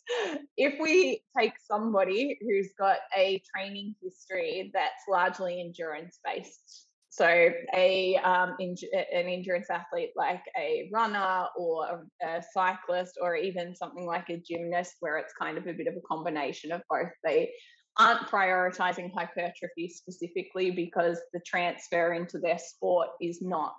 [0.57, 8.17] if we take somebody who's got a training history that's largely endurance based, so a
[8.25, 14.07] um, in, an endurance athlete like a runner or a, a, cyclist or even something
[14.07, 17.11] like a gymnast where it's kind of a bit of a combination of both.
[17.23, 17.53] They
[17.99, 23.75] aren't prioritizing hypertrophy specifically because the transfer into their sport is not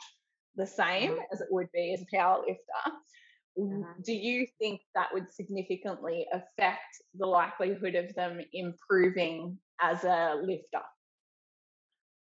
[0.56, 1.34] the same mm-hmm.
[1.34, 2.98] as it would be as a power lifter.
[3.58, 4.02] Mm-hmm.
[4.06, 10.84] Do you think that would significantly affect the likelihood of them improving as a lifter?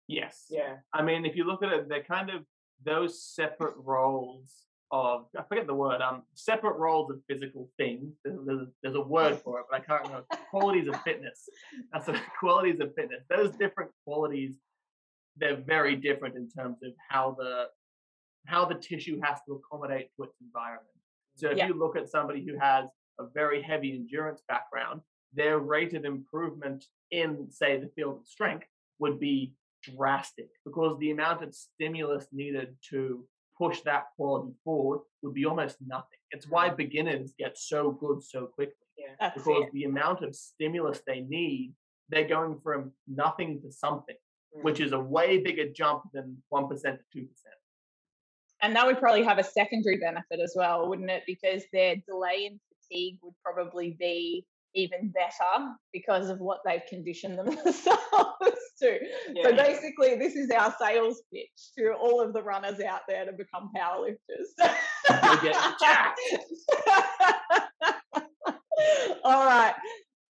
[0.10, 0.45] Yes.
[0.50, 0.78] Yeah.
[0.91, 2.43] I mean, if you look at it, they're kind of
[2.84, 6.02] those separate roles of I forget the word.
[6.02, 8.15] Um, separate roles of physical things.
[8.26, 10.26] There's, there's, there's a word for it, but I can't remember.
[10.50, 11.48] qualities of fitness.
[11.93, 13.24] That's what qualities of fitness.
[13.30, 14.56] Those different qualities,
[15.38, 17.67] they're very different in terms of how the
[18.48, 20.88] how the tissue has to accommodate to its environment.
[21.36, 21.67] So if yeah.
[21.67, 25.02] you look at somebody who has a very heavy endurance background,
[25.34, 28.65] their rate of improvement in, say, the field of strength
[28.98, 33.26] would be drastic because the amount of stimulus needed to
[33.58, 36.20] push that quality forward would be almost nothing.
[36.32, 38.76] It's why beginners get so good so quickly.
[38.98, 41.74] Yeah, because the amount of stimulus they need,
[42.10, 44.15] they're going from nothing to something,
[44.58, 44.63] mm.
[44.63, 47.28] which is a way bigger jump than 1% to 2%.
[48.62, 51.24] And that would probably have a secondary benefit as well, wouldn't it?
[51.26, 57.38] Because their delay in fatigue would probably be even better because of what they've conditioned
[57.38, 57.86] themselves
[58.82, 58.99] to.
[59.34, 59.43] Yeah.
[59.43, 63.34] So basically, this is our sales pitch to all of the runners out there to
[63.34, 64.47] become powerlifters.
[69.23, 69.73] all right.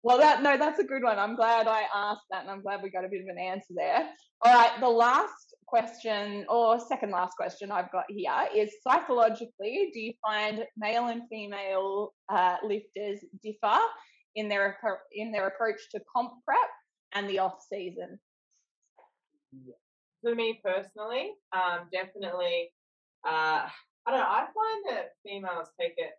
[0.02, 1.20] Well, that no, that's a good one.
[1.20, 3.74] I'm glad I asked that, and I'm glad we got a bit of an answer
[3.76, 4.10] there.
[4.42, 10.00] All right, the last question or second last question I've got here is psychologically, do
[10.00, 13.78] you find male and female uh, lifters differ
[14.36, 14.78] in their
[15.14, 16.58] in their approach to comp prep
[17.14, 18.20] and the off season?
[20.22, 22.72] For me personally, um, definitely.
[23.26, 23.68] Uh,
[24.06, 24.26] I don't know.
[24.26, 26.14] I find that females take it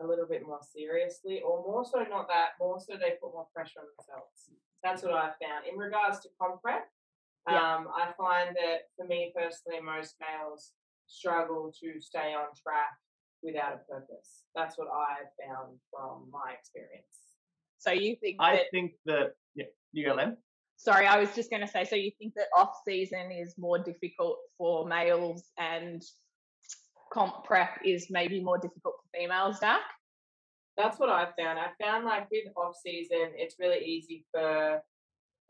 [0.00, 3.46] a little bit more seriously, or more so not that, more so they put more
[3.54, 4.50] pressure on themselves.
[4.82, 5.66] That's what I've found.
[5.70, 6.86] In regards to comp prep,
[7.48, 7.76] yeah.
[7.76, 10.72] um, I find that for me personally, most males
[11.06, 12.94] struggle to stay on track
[13.42, 14.44] without a purpose.
[14.54, 17.27] That's what I've found from my experience.
[17.78, 20.36] So you think I that, think that yeah, you go Lem.
[20.76, 21.84] Sorry, I was just going to say.
[21.84, 26.02] So you think that off season is more difficult for males and
[27.12, 29.80] comp prep is maybe more difficult for females, Dak?
[30.76, 31.58] That's what I've found.
[31.58, 34.80] I found like with off season, it's really easy for,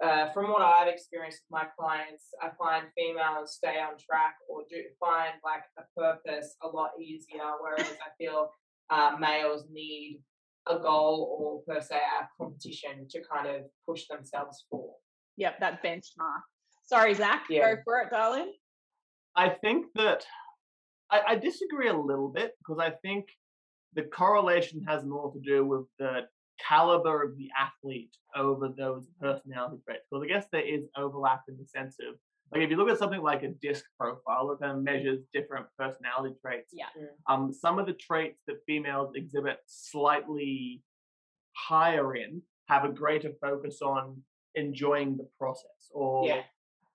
[0.02, 4.62] uh, from what I've experienced with my clients, I find females stay on track or
[4.70, 7.44] do find like a purpose a lot easier.
[7.60, 8.50] Whereas I feel
[8.88, 10.22] uh, males need
[10.68, 14.94] a goal or per se a competition to kind of push themselves for.
[15.36, 16.42] Yep, that benchmark.
[16.86, 17.74] Sorry, Zac, yeah.
[17.74, 18.52] go for it, darling.
[19.36, 20.24] I think that
[21.10, 23.26] I, I disagree a little bit because I think
[23.94, 26.22] the correlation has more to do with the
[26.66, 30.04] caliber of the athlete over those personality traits.
[30.10, 32.16] Because I guess there is overlap in the sense of
[32.52, 35.66] like if you look at something like a DISC profile, it kind of measures different
[35.78, 36.72] personality traits.
[36.72, 36.86] Yeah.
[37.28, 40.82] Um, some of the traits that females exhibit slightly
[41.54, 44.22] higher in have a greater focus on
[44.54, 46.42] enjoying the process or yeah.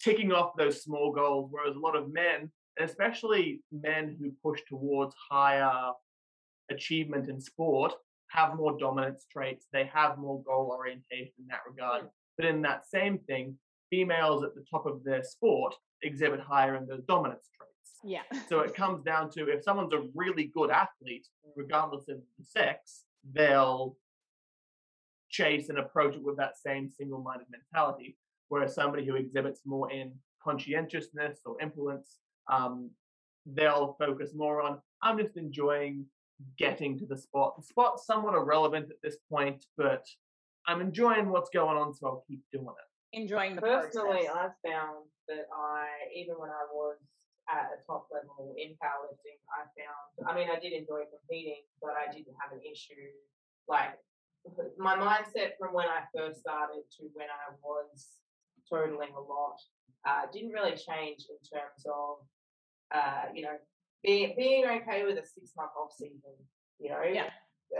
[0.01, 4.61] ticking off those small goals, whereas a lot of men, and especially men who push
[4.67, 5.91] towards higher
[6.71, 7.93] achievement in sport,
[8.29, 9.67] have more dominance traits.
[9.71, 12.09] They have more goal orientation in that regard.
[12.37, 13.57] But in that same thing,
[13.93, 17.99] females at the top of their sport exhibit higher in those dominance traits.
[18.03, 18.23] Yeah.
[18.49, 23.03] so it comes down to if someone's a really good athlete, regardless of the sex,
[23.33, 23.95] they'll
[25.29, 28.17] chase and approach it with that same single minded mentality.
[28.49, 30.13] Whereas somebody who exhibits more in
[30.43, 32.17] conscientiousness or influence,
[32.51, 32.89] um,
[33.45, 36.05] they'll focus more on, I'm just enjoying
[36.57, 37.57] getting to the spot.
[37.57, 40.03] The spot's somewhat irrelevant at this point, but
[40.67, 42.89] I'm enjoying what's going on, so I'll keep doing it.
[43.13, 44.51] Enjoying the Personally, process.
[44.51, 45.85] I've found that I,
[46.17, 46.97] even when I was
[47.49, 51.93] at a top level in powerlifting, I found, I mean, I did enjoy competing, but
[51.93, 53.13] I didn't have an issue.
[53.67, 53.95] Like,
[54.77, 58.19] my mindset from when I first started to when I was
[58.69, 59.59] totaling a lot
[60.05, 62.17] uh, didn't really change in terms of,
[62.93, 63.55] uh, you know,
[64.03, 66.35] being being okay with a six month off season,
[66.79, 67.29] you know, yeah.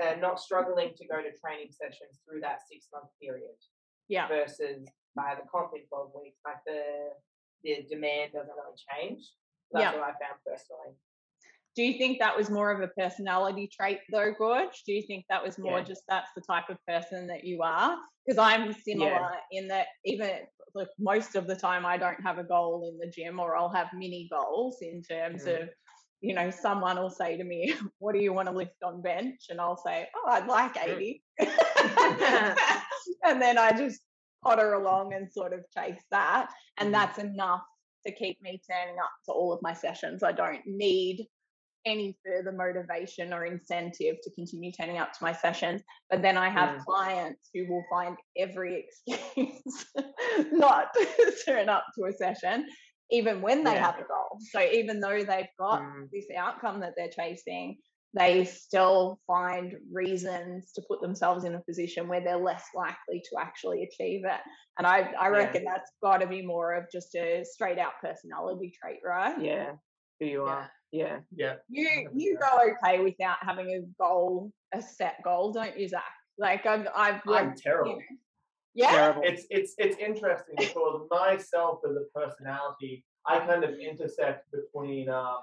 [0.01, 3.59] uh, not struggling to go to training sessions through that six month period.
[4.07, 4.27] Yeah.
[4.27, 6.81] Versus by the comp in twelve weeks, like the
[7.63, 9.23] the demand doesn't really change.
[9.71, 9.99] That's yeah.
[9.99, 10.95] what I found personally.
[11.75, 14.83] Do you think that was more of a personality trait though, Gorge?
[14.85, 15.85] Do you think that was more yeah.
[15.85, 17.97] just that's the type of person that you are?
[18.25, 19.59] Because I'm similar yeah.
[19.59, 20.29] in that even
[20.75, 23.73] like most of the time I don't have a goal in the gym or I'll
[23.73, 25.63] have mini goals in terms mm.
[25.63, 25.69] of
[26.23, 29.47] you know, someone will say to me, What do you want to lift on bench?
[29.49, 31.21] And I'll say, Oh, I'd like 80.
[33.25, 33.99] and then I just
[34.43, 36.49] potter along and sort of chase that.
[36.77, 36.93] And mm-hmm.
[36.93, 37.63] that's enough
[38.05, 40.23] to keep me turning up to all of my sessions.
[40.23, 41.27] I don't need
[41.85, 45.81] any further motivation or incentive to continue turning up to my sessions.
[46.09, 46.85] But then I have mm.
[46.85, 49.85] clients who will find every excuse
[50.51, 52.67] not to turn up to a session
[53.11, 53.85] even when they yeah.
[53.85, 54.39] have a goal.
[54.51, 56.09] So even though they've got mm.
[56.11, 57.77] this outcome that they're chasing,
[58.13, 63.39] they still find reasons to put themselves in a position where they're less likely to
[63.39, 64.39] actually achieve it.
[64.77, 65.71] And I, I reckon yeah.
[65.73, 69.41] that's got to be more of just a straight out personality trait, right?
[69.41, 69.71] Yeah,
[70.19, 70.69] who you are.
[70.93, 71.19] Yeah.
[71.35, 71.55] Yeah.
[71.69, 76.03] You you go okay without having a goal, a set goal, don't you, Zac?
[76.37, 77.93] Like I've I've I'm terrible.
[77.93, 78.03] You know,
[78.75, 78.91] yeah.
[78.91, 79.21] Terrible.
[79.25, 85.37] It's it's it's interesting because myself as a personality, I kind of intersect between um,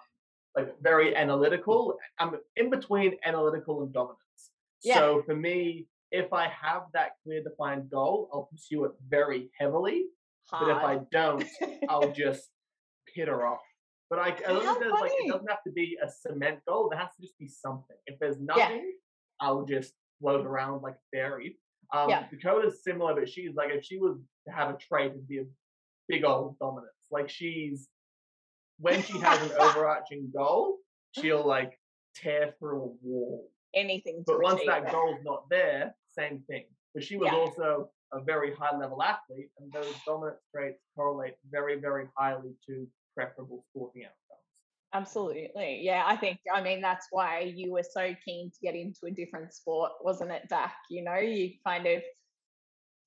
[0.57, 1.97] like very analytical.
[2.19, 4.19] I'm in between analytical and dominance.
[4.83, 4.97] Yeah.
[4.97, 10.07] So for me, if I have that clear defined goal, I'll pursue it very heavily.
[10.51, 10.67] Hard.
[10.67, 11.45] But if I don't,
[11.89, 12.49] I'll just
[13.15, 13.61] hit her off.
[14.09, 16.89] But I, I like it doesn't have to be a cement goal.
[16.91, 17.97] There has to just be something.
[18.07, 19.47] If there's nothing, yeah.
[19.47, 21.59] I'll just float around like a fairy.
[21.95, 22.25] Um, yeah.
[22.29, 25.45] Dakota's similar, but she's like if she was to have a trait, it'd be a
[26.09, 26.91] big old dominance.
[27.13, 27.89] Like she's
[28.81, 30.79] when she has an overarching goal,
[31.13, 31.79] she'll like
[32.15, 33.51] tear through a wall.
[33.75, 34.25] Anything.
[34.27, 36.65] But once that goal's not there, same thing.
[36.95, 37.39] But she was yeah.
[37.39, 42.87] also a very high level athlete, and those dominant traits correlate very, very highly to
[43.15, 44.17] preferable sporting outcomes.
[44.93, 45.81] Absolutely.
[45.83, 49.11] Yeah, I think, I mean, that's why you were so keen to get into a
[49.13, 50.75] different sport, wasn't it, Dak?
[50.89, 52.03] You know, you kind of,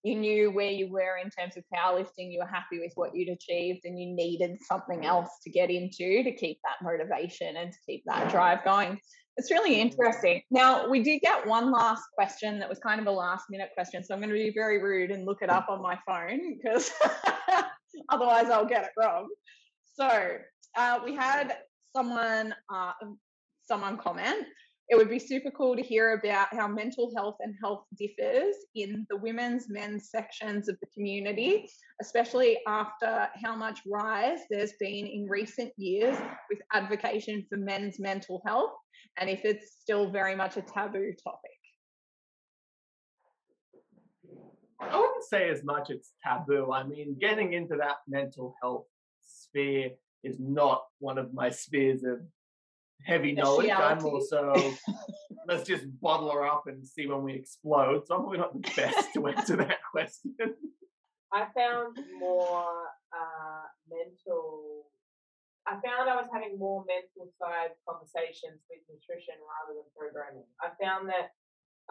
[0.04, 3.30] you knew where you were in terms of powerlifting, you were happy with what you'd
[3.30, 7.80] achieved, and you needed something else to get into to keep that motivation and to
[7.88, 9.00] keep that drive going.
[9.38, 10.42] It's really interesting.
[10.52, 14.04] Now, we did get one last question that was kind of a last minute question.
[14.04, 16.92] So I'm going to be very rude and look it up on my phone because
[18.10, 19.30] otherwise I'll get it wrong.
[19.96, 20.38] So
[20.76, 21.58] uh, we had
[21.96, 22.92] someone uh,
[23.66, 24.46] someone comment.
[24.90, 29.08] It would be super cool to hear about how mental health and health differs in
[29.10, 31.70] the women's, men's sections of the community,
[32.02, 36.18] especially after how much rise there's been in recent years
[36.50, 38.74] with advocacy for men's mental health,
[39.18, 41.52] and if it's still very much a taboo topic.
[44.82, 46.74] I wouldn't say as much it's taboo.
[46.74, 48.86] I mean, getting into that mental health
[49.22, 49.92] sphere
[50.24, 52.20] is not one of my spheres of
[53.02, 53.70] heavy knowledge.
[53.70, 54.54] I'm also
[55.48, 58.08] let's just bottle her up and see when we explode.
[58.08, 60.36] So I'm probably not the best to answer that question.
[61.32, 64.86] I found more uh, mental.
[65.66, 70.46] I found I was having more mental side conversations with nutrition rather than programming.
[70.62, 71.32] I found that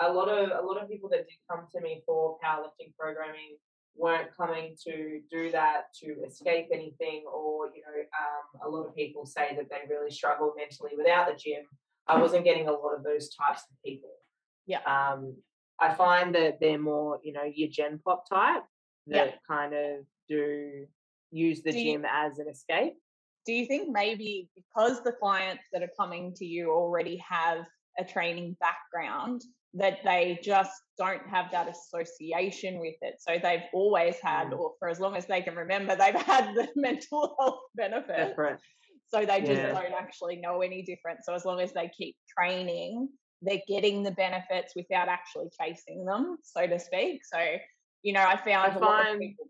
[0.01, 3.57] a lot of a lot of people that did come to me for powerlifting programming
[3.97, 8.95] weren't coming to do that to escape anything or you know um, a lot of
[8.95, 11.63] people say that they really struggle mentally without the gym.
[12.09, 14.11] I wasn't getting a lot of those types of people.
[14.67, 14.81] Yeah.
[14.87, 15.37] Um,
[15.81, 18.63] i find that they're more you know your gen pop type
[19.07, 19.33] that yeah.
[19.49, 20.87] kind of do
[21.31, 22.95] use the do gym you, as an escape.
[23.47, 27.65] Do you think maybe because the clients that are coming to you already have
[27.99, 29.43] a training background
[29.75, 33.15] that they just don't have that association with it.
[33.21, 34.59] So they've always had, mm.
[34.59, 38.37] or for as long as they can remember, they've had the mental health benefit.
[39.09, 39.73] So they just yeah.
[39.73, 41.21] don't actually know any different.
[41.25, 43.09] So as long as they keep training,
[43.43, 47.23] they're getting the benefits without actually chasing them, so to speak.
[47.25, 47.39] So,
[48.03, 49.49] you know, I found I find, people,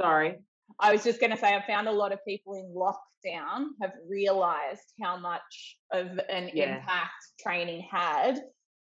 [0.00, 0.38] Sorry.
[0.78, 3.92] I was just going to say, I found a lot of people in lockdown have
[4.08, 6.76] realized how much of an yeah.
[6.76, 8.40] impact training had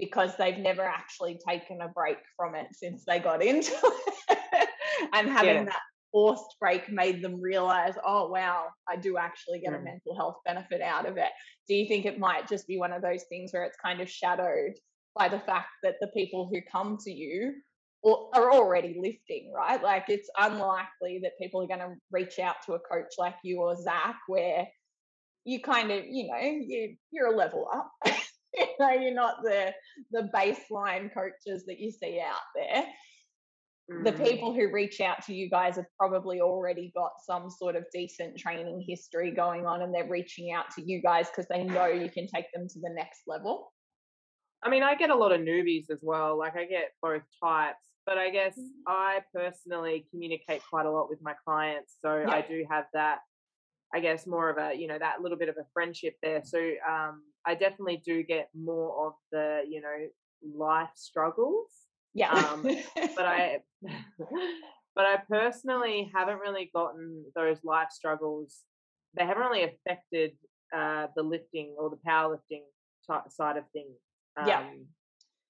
[0.01, 3.71] because they've never actually taken a break from it since they got into
[4.29, 4.69] it.
[5.13, 5.63] and having yeah.
[5.65, 5.79] that
[6.11, 9.79] forced break made them realize, oh, wow, I do actually get mm.
[9.79, 11.29] a mental health benefit out of it.
[11.69, 14.09] Do you think it might just be one of those things where it's kind of
[14.09, 14.73] shadowed
[15.15, 17.53] by the fact that the people who come to you
[18.03, 19.81] are already lifting, right?
[19.83, 23.61] Like it's unlikely that people are going to reach out to a coach like you
[23.61, 24.67] or Zac where
[25.45, 27.91] you kind of, you know, you, you're a level up.
[28.79, 29.73] you know, you're not the
[30.11, 32.85] the baseline coaches that you see out there.
[33.91, 34.05] Mm.
[34.05, 37.83] The people who reach out to you guys have probably already got some sort of
[37.93, 41.87] decent training history going on, and they're reaching out to you guys because they know
[41.87, 43.73] you can take them to the next level.
[44.63, 46.37] I mean, I get a lot of newbies as well.
[46.37, 48.67] Like I get both types, but I guess mm.
[48.87, 52.31] I personally communicate quite a lot with my clients, so yeah.
[52.31, 53.19] I do have that
[53.93, 56.41] I guess more of a you know that little bit of a friendship there.
[56.43, 60.07] So um, I definitely do get more of the you know
[60.55, 61.67] life struggles.
[62.13, 62.31] Yeah.
[62.31, 62.63] Um,
[63.15, 63.59] but I
[64.95, 68.59] but I personally haven't really gotten those life struggles.
[69.17, 70.31] They haven't really affected
[70.75, 72.63] uh, the lifting or the powerlifting
[73.29, 73.97] side of things.
[74.37, 74.69] Um, yeah.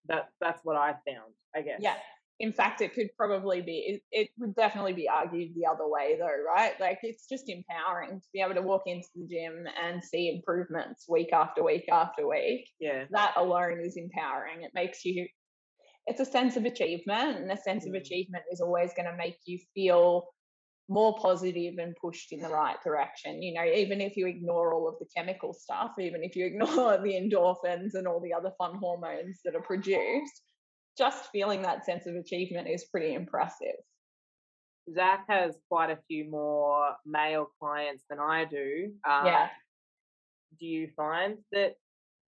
[0.08, 1.34] That that's what I found.
[1.56, 1.80] I guess.
[1.80, 1.96] Yeah
[2.42, 6.18] in fact, it could probably be, it, it, would definitely be argued the other way,
[6.20, 6.74] though, right?
[6.80, 11.06] Like, it's just empowering to be able to walk into the gym and see improvements
[11.08, 12.68] week after week after week.
[12.80, 13.04] Yeah.
[13.12, 14.64] That alone is empowering.
[14.64, 15.28] It makes you,
[16.08, 17.90] it's a sense of achievement, and a sense mm.
[17.90, 20.26] of achievement is always going to make you feel
[20.90, 23.44] more positive and pushed in the right direction.
[23.44, 26.98] You know, even if you ignore all of the chemical stuff, even if you ignore
[26.98, 30.42] the endorphins and all the other fun hormones that are produced
[30.98, 33.80] just feeling that sense of achievement is pretty impressive.
[34.94, 38.92] Zac has quite a few more male clients than I do.
[39.08, 39.50] Um, yeah.
[40.60, 41.76] Do you find that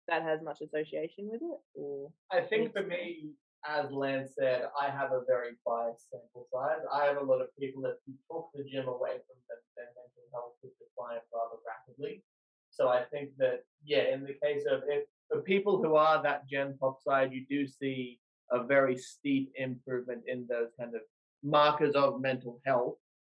[0.07, 1.59] that has much association with it?
[1.75, 3.31] Or I think for me,
[3.67, 6.81] as Lance said, I have a very biased sample size.
[6.91, 7.97] I have a lot of people that
[8.31, 12.23] talk the gym away from them, their mental health is decline rather rapidly.
[12.69, 16.47] So I think that, yeah, in the case of if for people who are that
[16.47, 18.19] gen pop side, you do see
[18.51, 21.01] a very steep improvement in those kind of
[21.43, 22.95] markers of mental health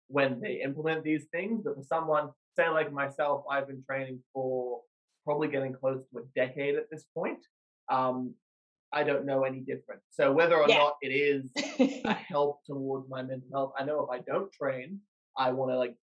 [0.08, 1.62] when they implement these things.
[1.64, 4.80] But for someone, say like myself, I've been training for
[5.24, 7.40] probably getting close to a decade at this point.
[7.90, 8.34] Um,
[8.92, 10.00] I don't know any different.
[10.10, 10.78] So whether or yeah.
[10.78, 15.00] not it is a help towards my mental health, I know if I don't train,
[15.36, 15.94] I want to like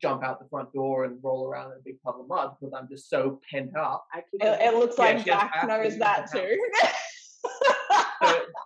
[0.00, 2.74] jump out the front door and roll around in a big puddle of mud because
[2.78, 4.04] I'm just so pent up.
[4.14, 6.58] It, it, looks yeah, like Jack knows that too.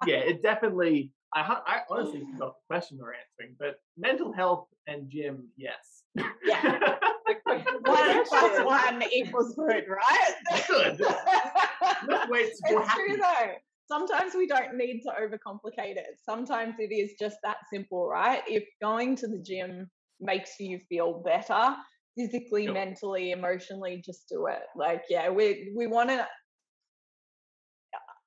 [0.06, 1.12] yeah, it definitely.
[1.34, 6.04] I, I honestly forgot the question we're answering, but mental health and gym, yes.
[6.44, 6.96] Yeah.
[7.82, 10.64] one plus one equals good, right?
[10.68, 11.00] Good.
[12.28, 13.52] wait, it's true though.
[13.88, 16.18] Sometimes we don't need to overcomplicate it.
[16.24, 18.42] Sometimes it is just that simple, right?
[18.48, 19.88] If going to the gym
[20.20, 21.76] makes you feel better,
[22.16, 24.62] physically, mentally, emotionally, just do it.
[24.74, 26.26] Like, yeah, we we want to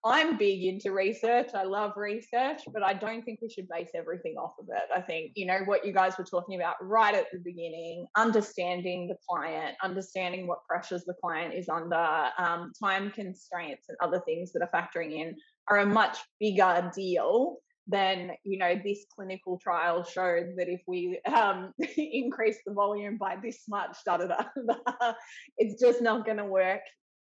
[0.06, 1.50] I'm big into research.
[1.54, 4.84] I love research, but I don't think we should base everything off of it.
[4.96, 9.08] I think, you know, what you guys were talking about right at the beginning, understanding
[9.10, 14.54] the client, understanding what pressures the client is under, um, time constraints, and other things
[14.54, 15.36] that are factoring in
[15.68, 21.20] are a much bigger deal than, you know this clinical trial showed that if we
[21.26, 25.14] um, increase the volume by this much, da da da,
[25.58, 26.82] it's just not going to work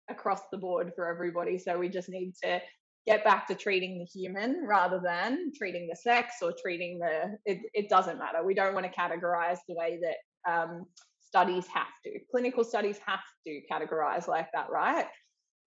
[0.09, 1.57] across the board for everybody.
[1.57, 2.61] So we just need to
[3.07, 7.37] get back to treating the human rather than treating the sex or treating the.
[7.45, 8.43] It, it doesn't matter.
[8.43, 10.85] We don't want to categorize the way that um,
[11.19, 12.19] studies have to.
[12.29, 15.05] Clinical studies have to categorize like that, right?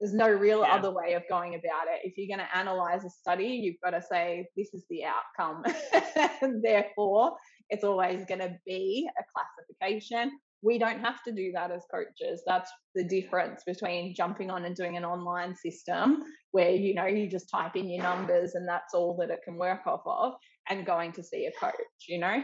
[0.01, 0.75] There's no real yeah.
[0.75, 2.01] other way of going about it.
[2.03, 5.65] If you're going to analyze a study, you've got to say, this is the outcome.
[6.43, 7.37] and therefore,
[7.71, 10.33] it's always going to be a classification.
[10.65, 12.43] We don't have to do that as coaches.
[12.47, 17.29] That's the difference between jumping on and doing an online system where, you know, you
[17.29, 20.33] just type in your numbers and that's all that it can work off of
[20.71, 21.75] and going to see a coach,
[22.09, 22.43] you know,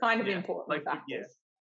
[0.00, 1.04] kind of yeah, important like, factors.
[1.08, 1.22] Yeah.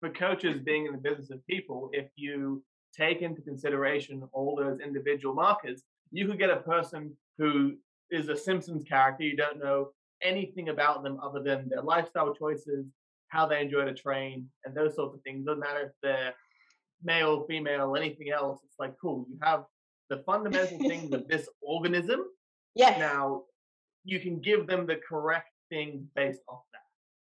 [0.01, 2.63] For coaches being in the business of people, if you
[2.97, 5.83] take into consideration all those individual markers,
[6.13, 7.75] you could get a person who
[8.11, 9.25] is a Simpsons character.
[9.25, 9.89] You don't know
[10.23, 12.87] anything about them other than their lifestyle choices,
[13.29, 15.45] how they enjoy to train, and those sorts of things.
[15.45, 16.35] Doesn't matter if they're
[17.03, 18.61] male, female, anything else.
[18.65, 19.65] It's like, cool, you have
[20.11, 22.25] the fundamental things of this organism.
[22.75, 22.99] Yes.
[22.99, 23.43] Now,
[24.05, 26.81] you can give them the correct thing based off that.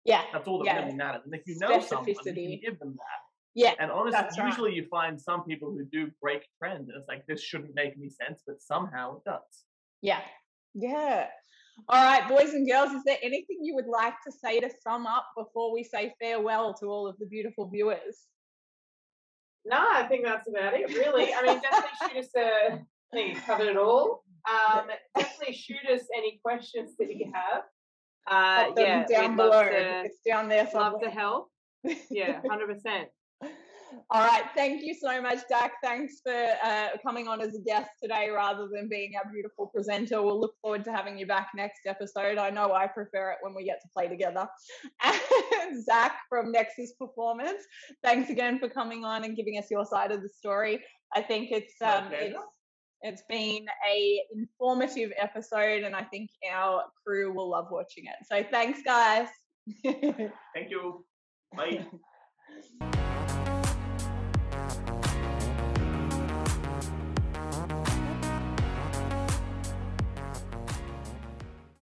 [0.04, 0.22] Yeah.
[0.32, 0.84] That's all that yeah.
[0.84, 1.22] really matters.
[1.24, 3.20] And if you know someone, you give them that.
[3.54, 3.74] Yeah.
[3.78, 4.76] And honestly, usually right.
[4.76, 8.10] you find some people who do break trends And it's like, this shouldn't make any
[8.10, 9.64] sense, but somehow it does.
[10.02, 10.20] Yeah.
[10.74, 11.26] Yeah.
[11.88, 15.06] All right, boys and girls, is there anything you would like to say to sum
[15.06, 18.26] up before we say farewell to all of the beautiful viewers?
[19.64, 21.32] No, I think that's about it, really.
[21.34, 22.78] I mean, definitely shoot us a, I
[23.12, 24.22] think you covered it all.
[24.48, 27.62] Um, definitely shoot us any questions that you have.
[28.26, 29.64] Uh, yeah, down below.
[29.64, 30.68] To, it's down there.
[30.70, 30.92] Somewhere.
[30.92, 31.50] Love to help.
[32.10, 33.08] Yeah, hundred percent.
[34.10, 34.44] All right.
[34.54, 35.72] Thank you so much, Dak.
[35.82, 40.22] Thanks for uh, coming on as a guest today rather than being our beautiful presenter.
[40.22, 42.38] We'll look forward to having you back next episode.
[42.38, 44.48] I know I prefer it when we get to play together.
[45.62, 47.62] And Zac from Nexus Performance,
[48.02, 50.82] thanks again for coming on and giving us your side of the story.
[51.14, 52.36] I think it's um, it's
[53.02, 58.14] it's been a informative episode, and I think our crew will love watching it.
[58.30, 59.28] So thanks, guys.
[59.82, 61.04] Thank you.
[61.56, 61.86] Bye.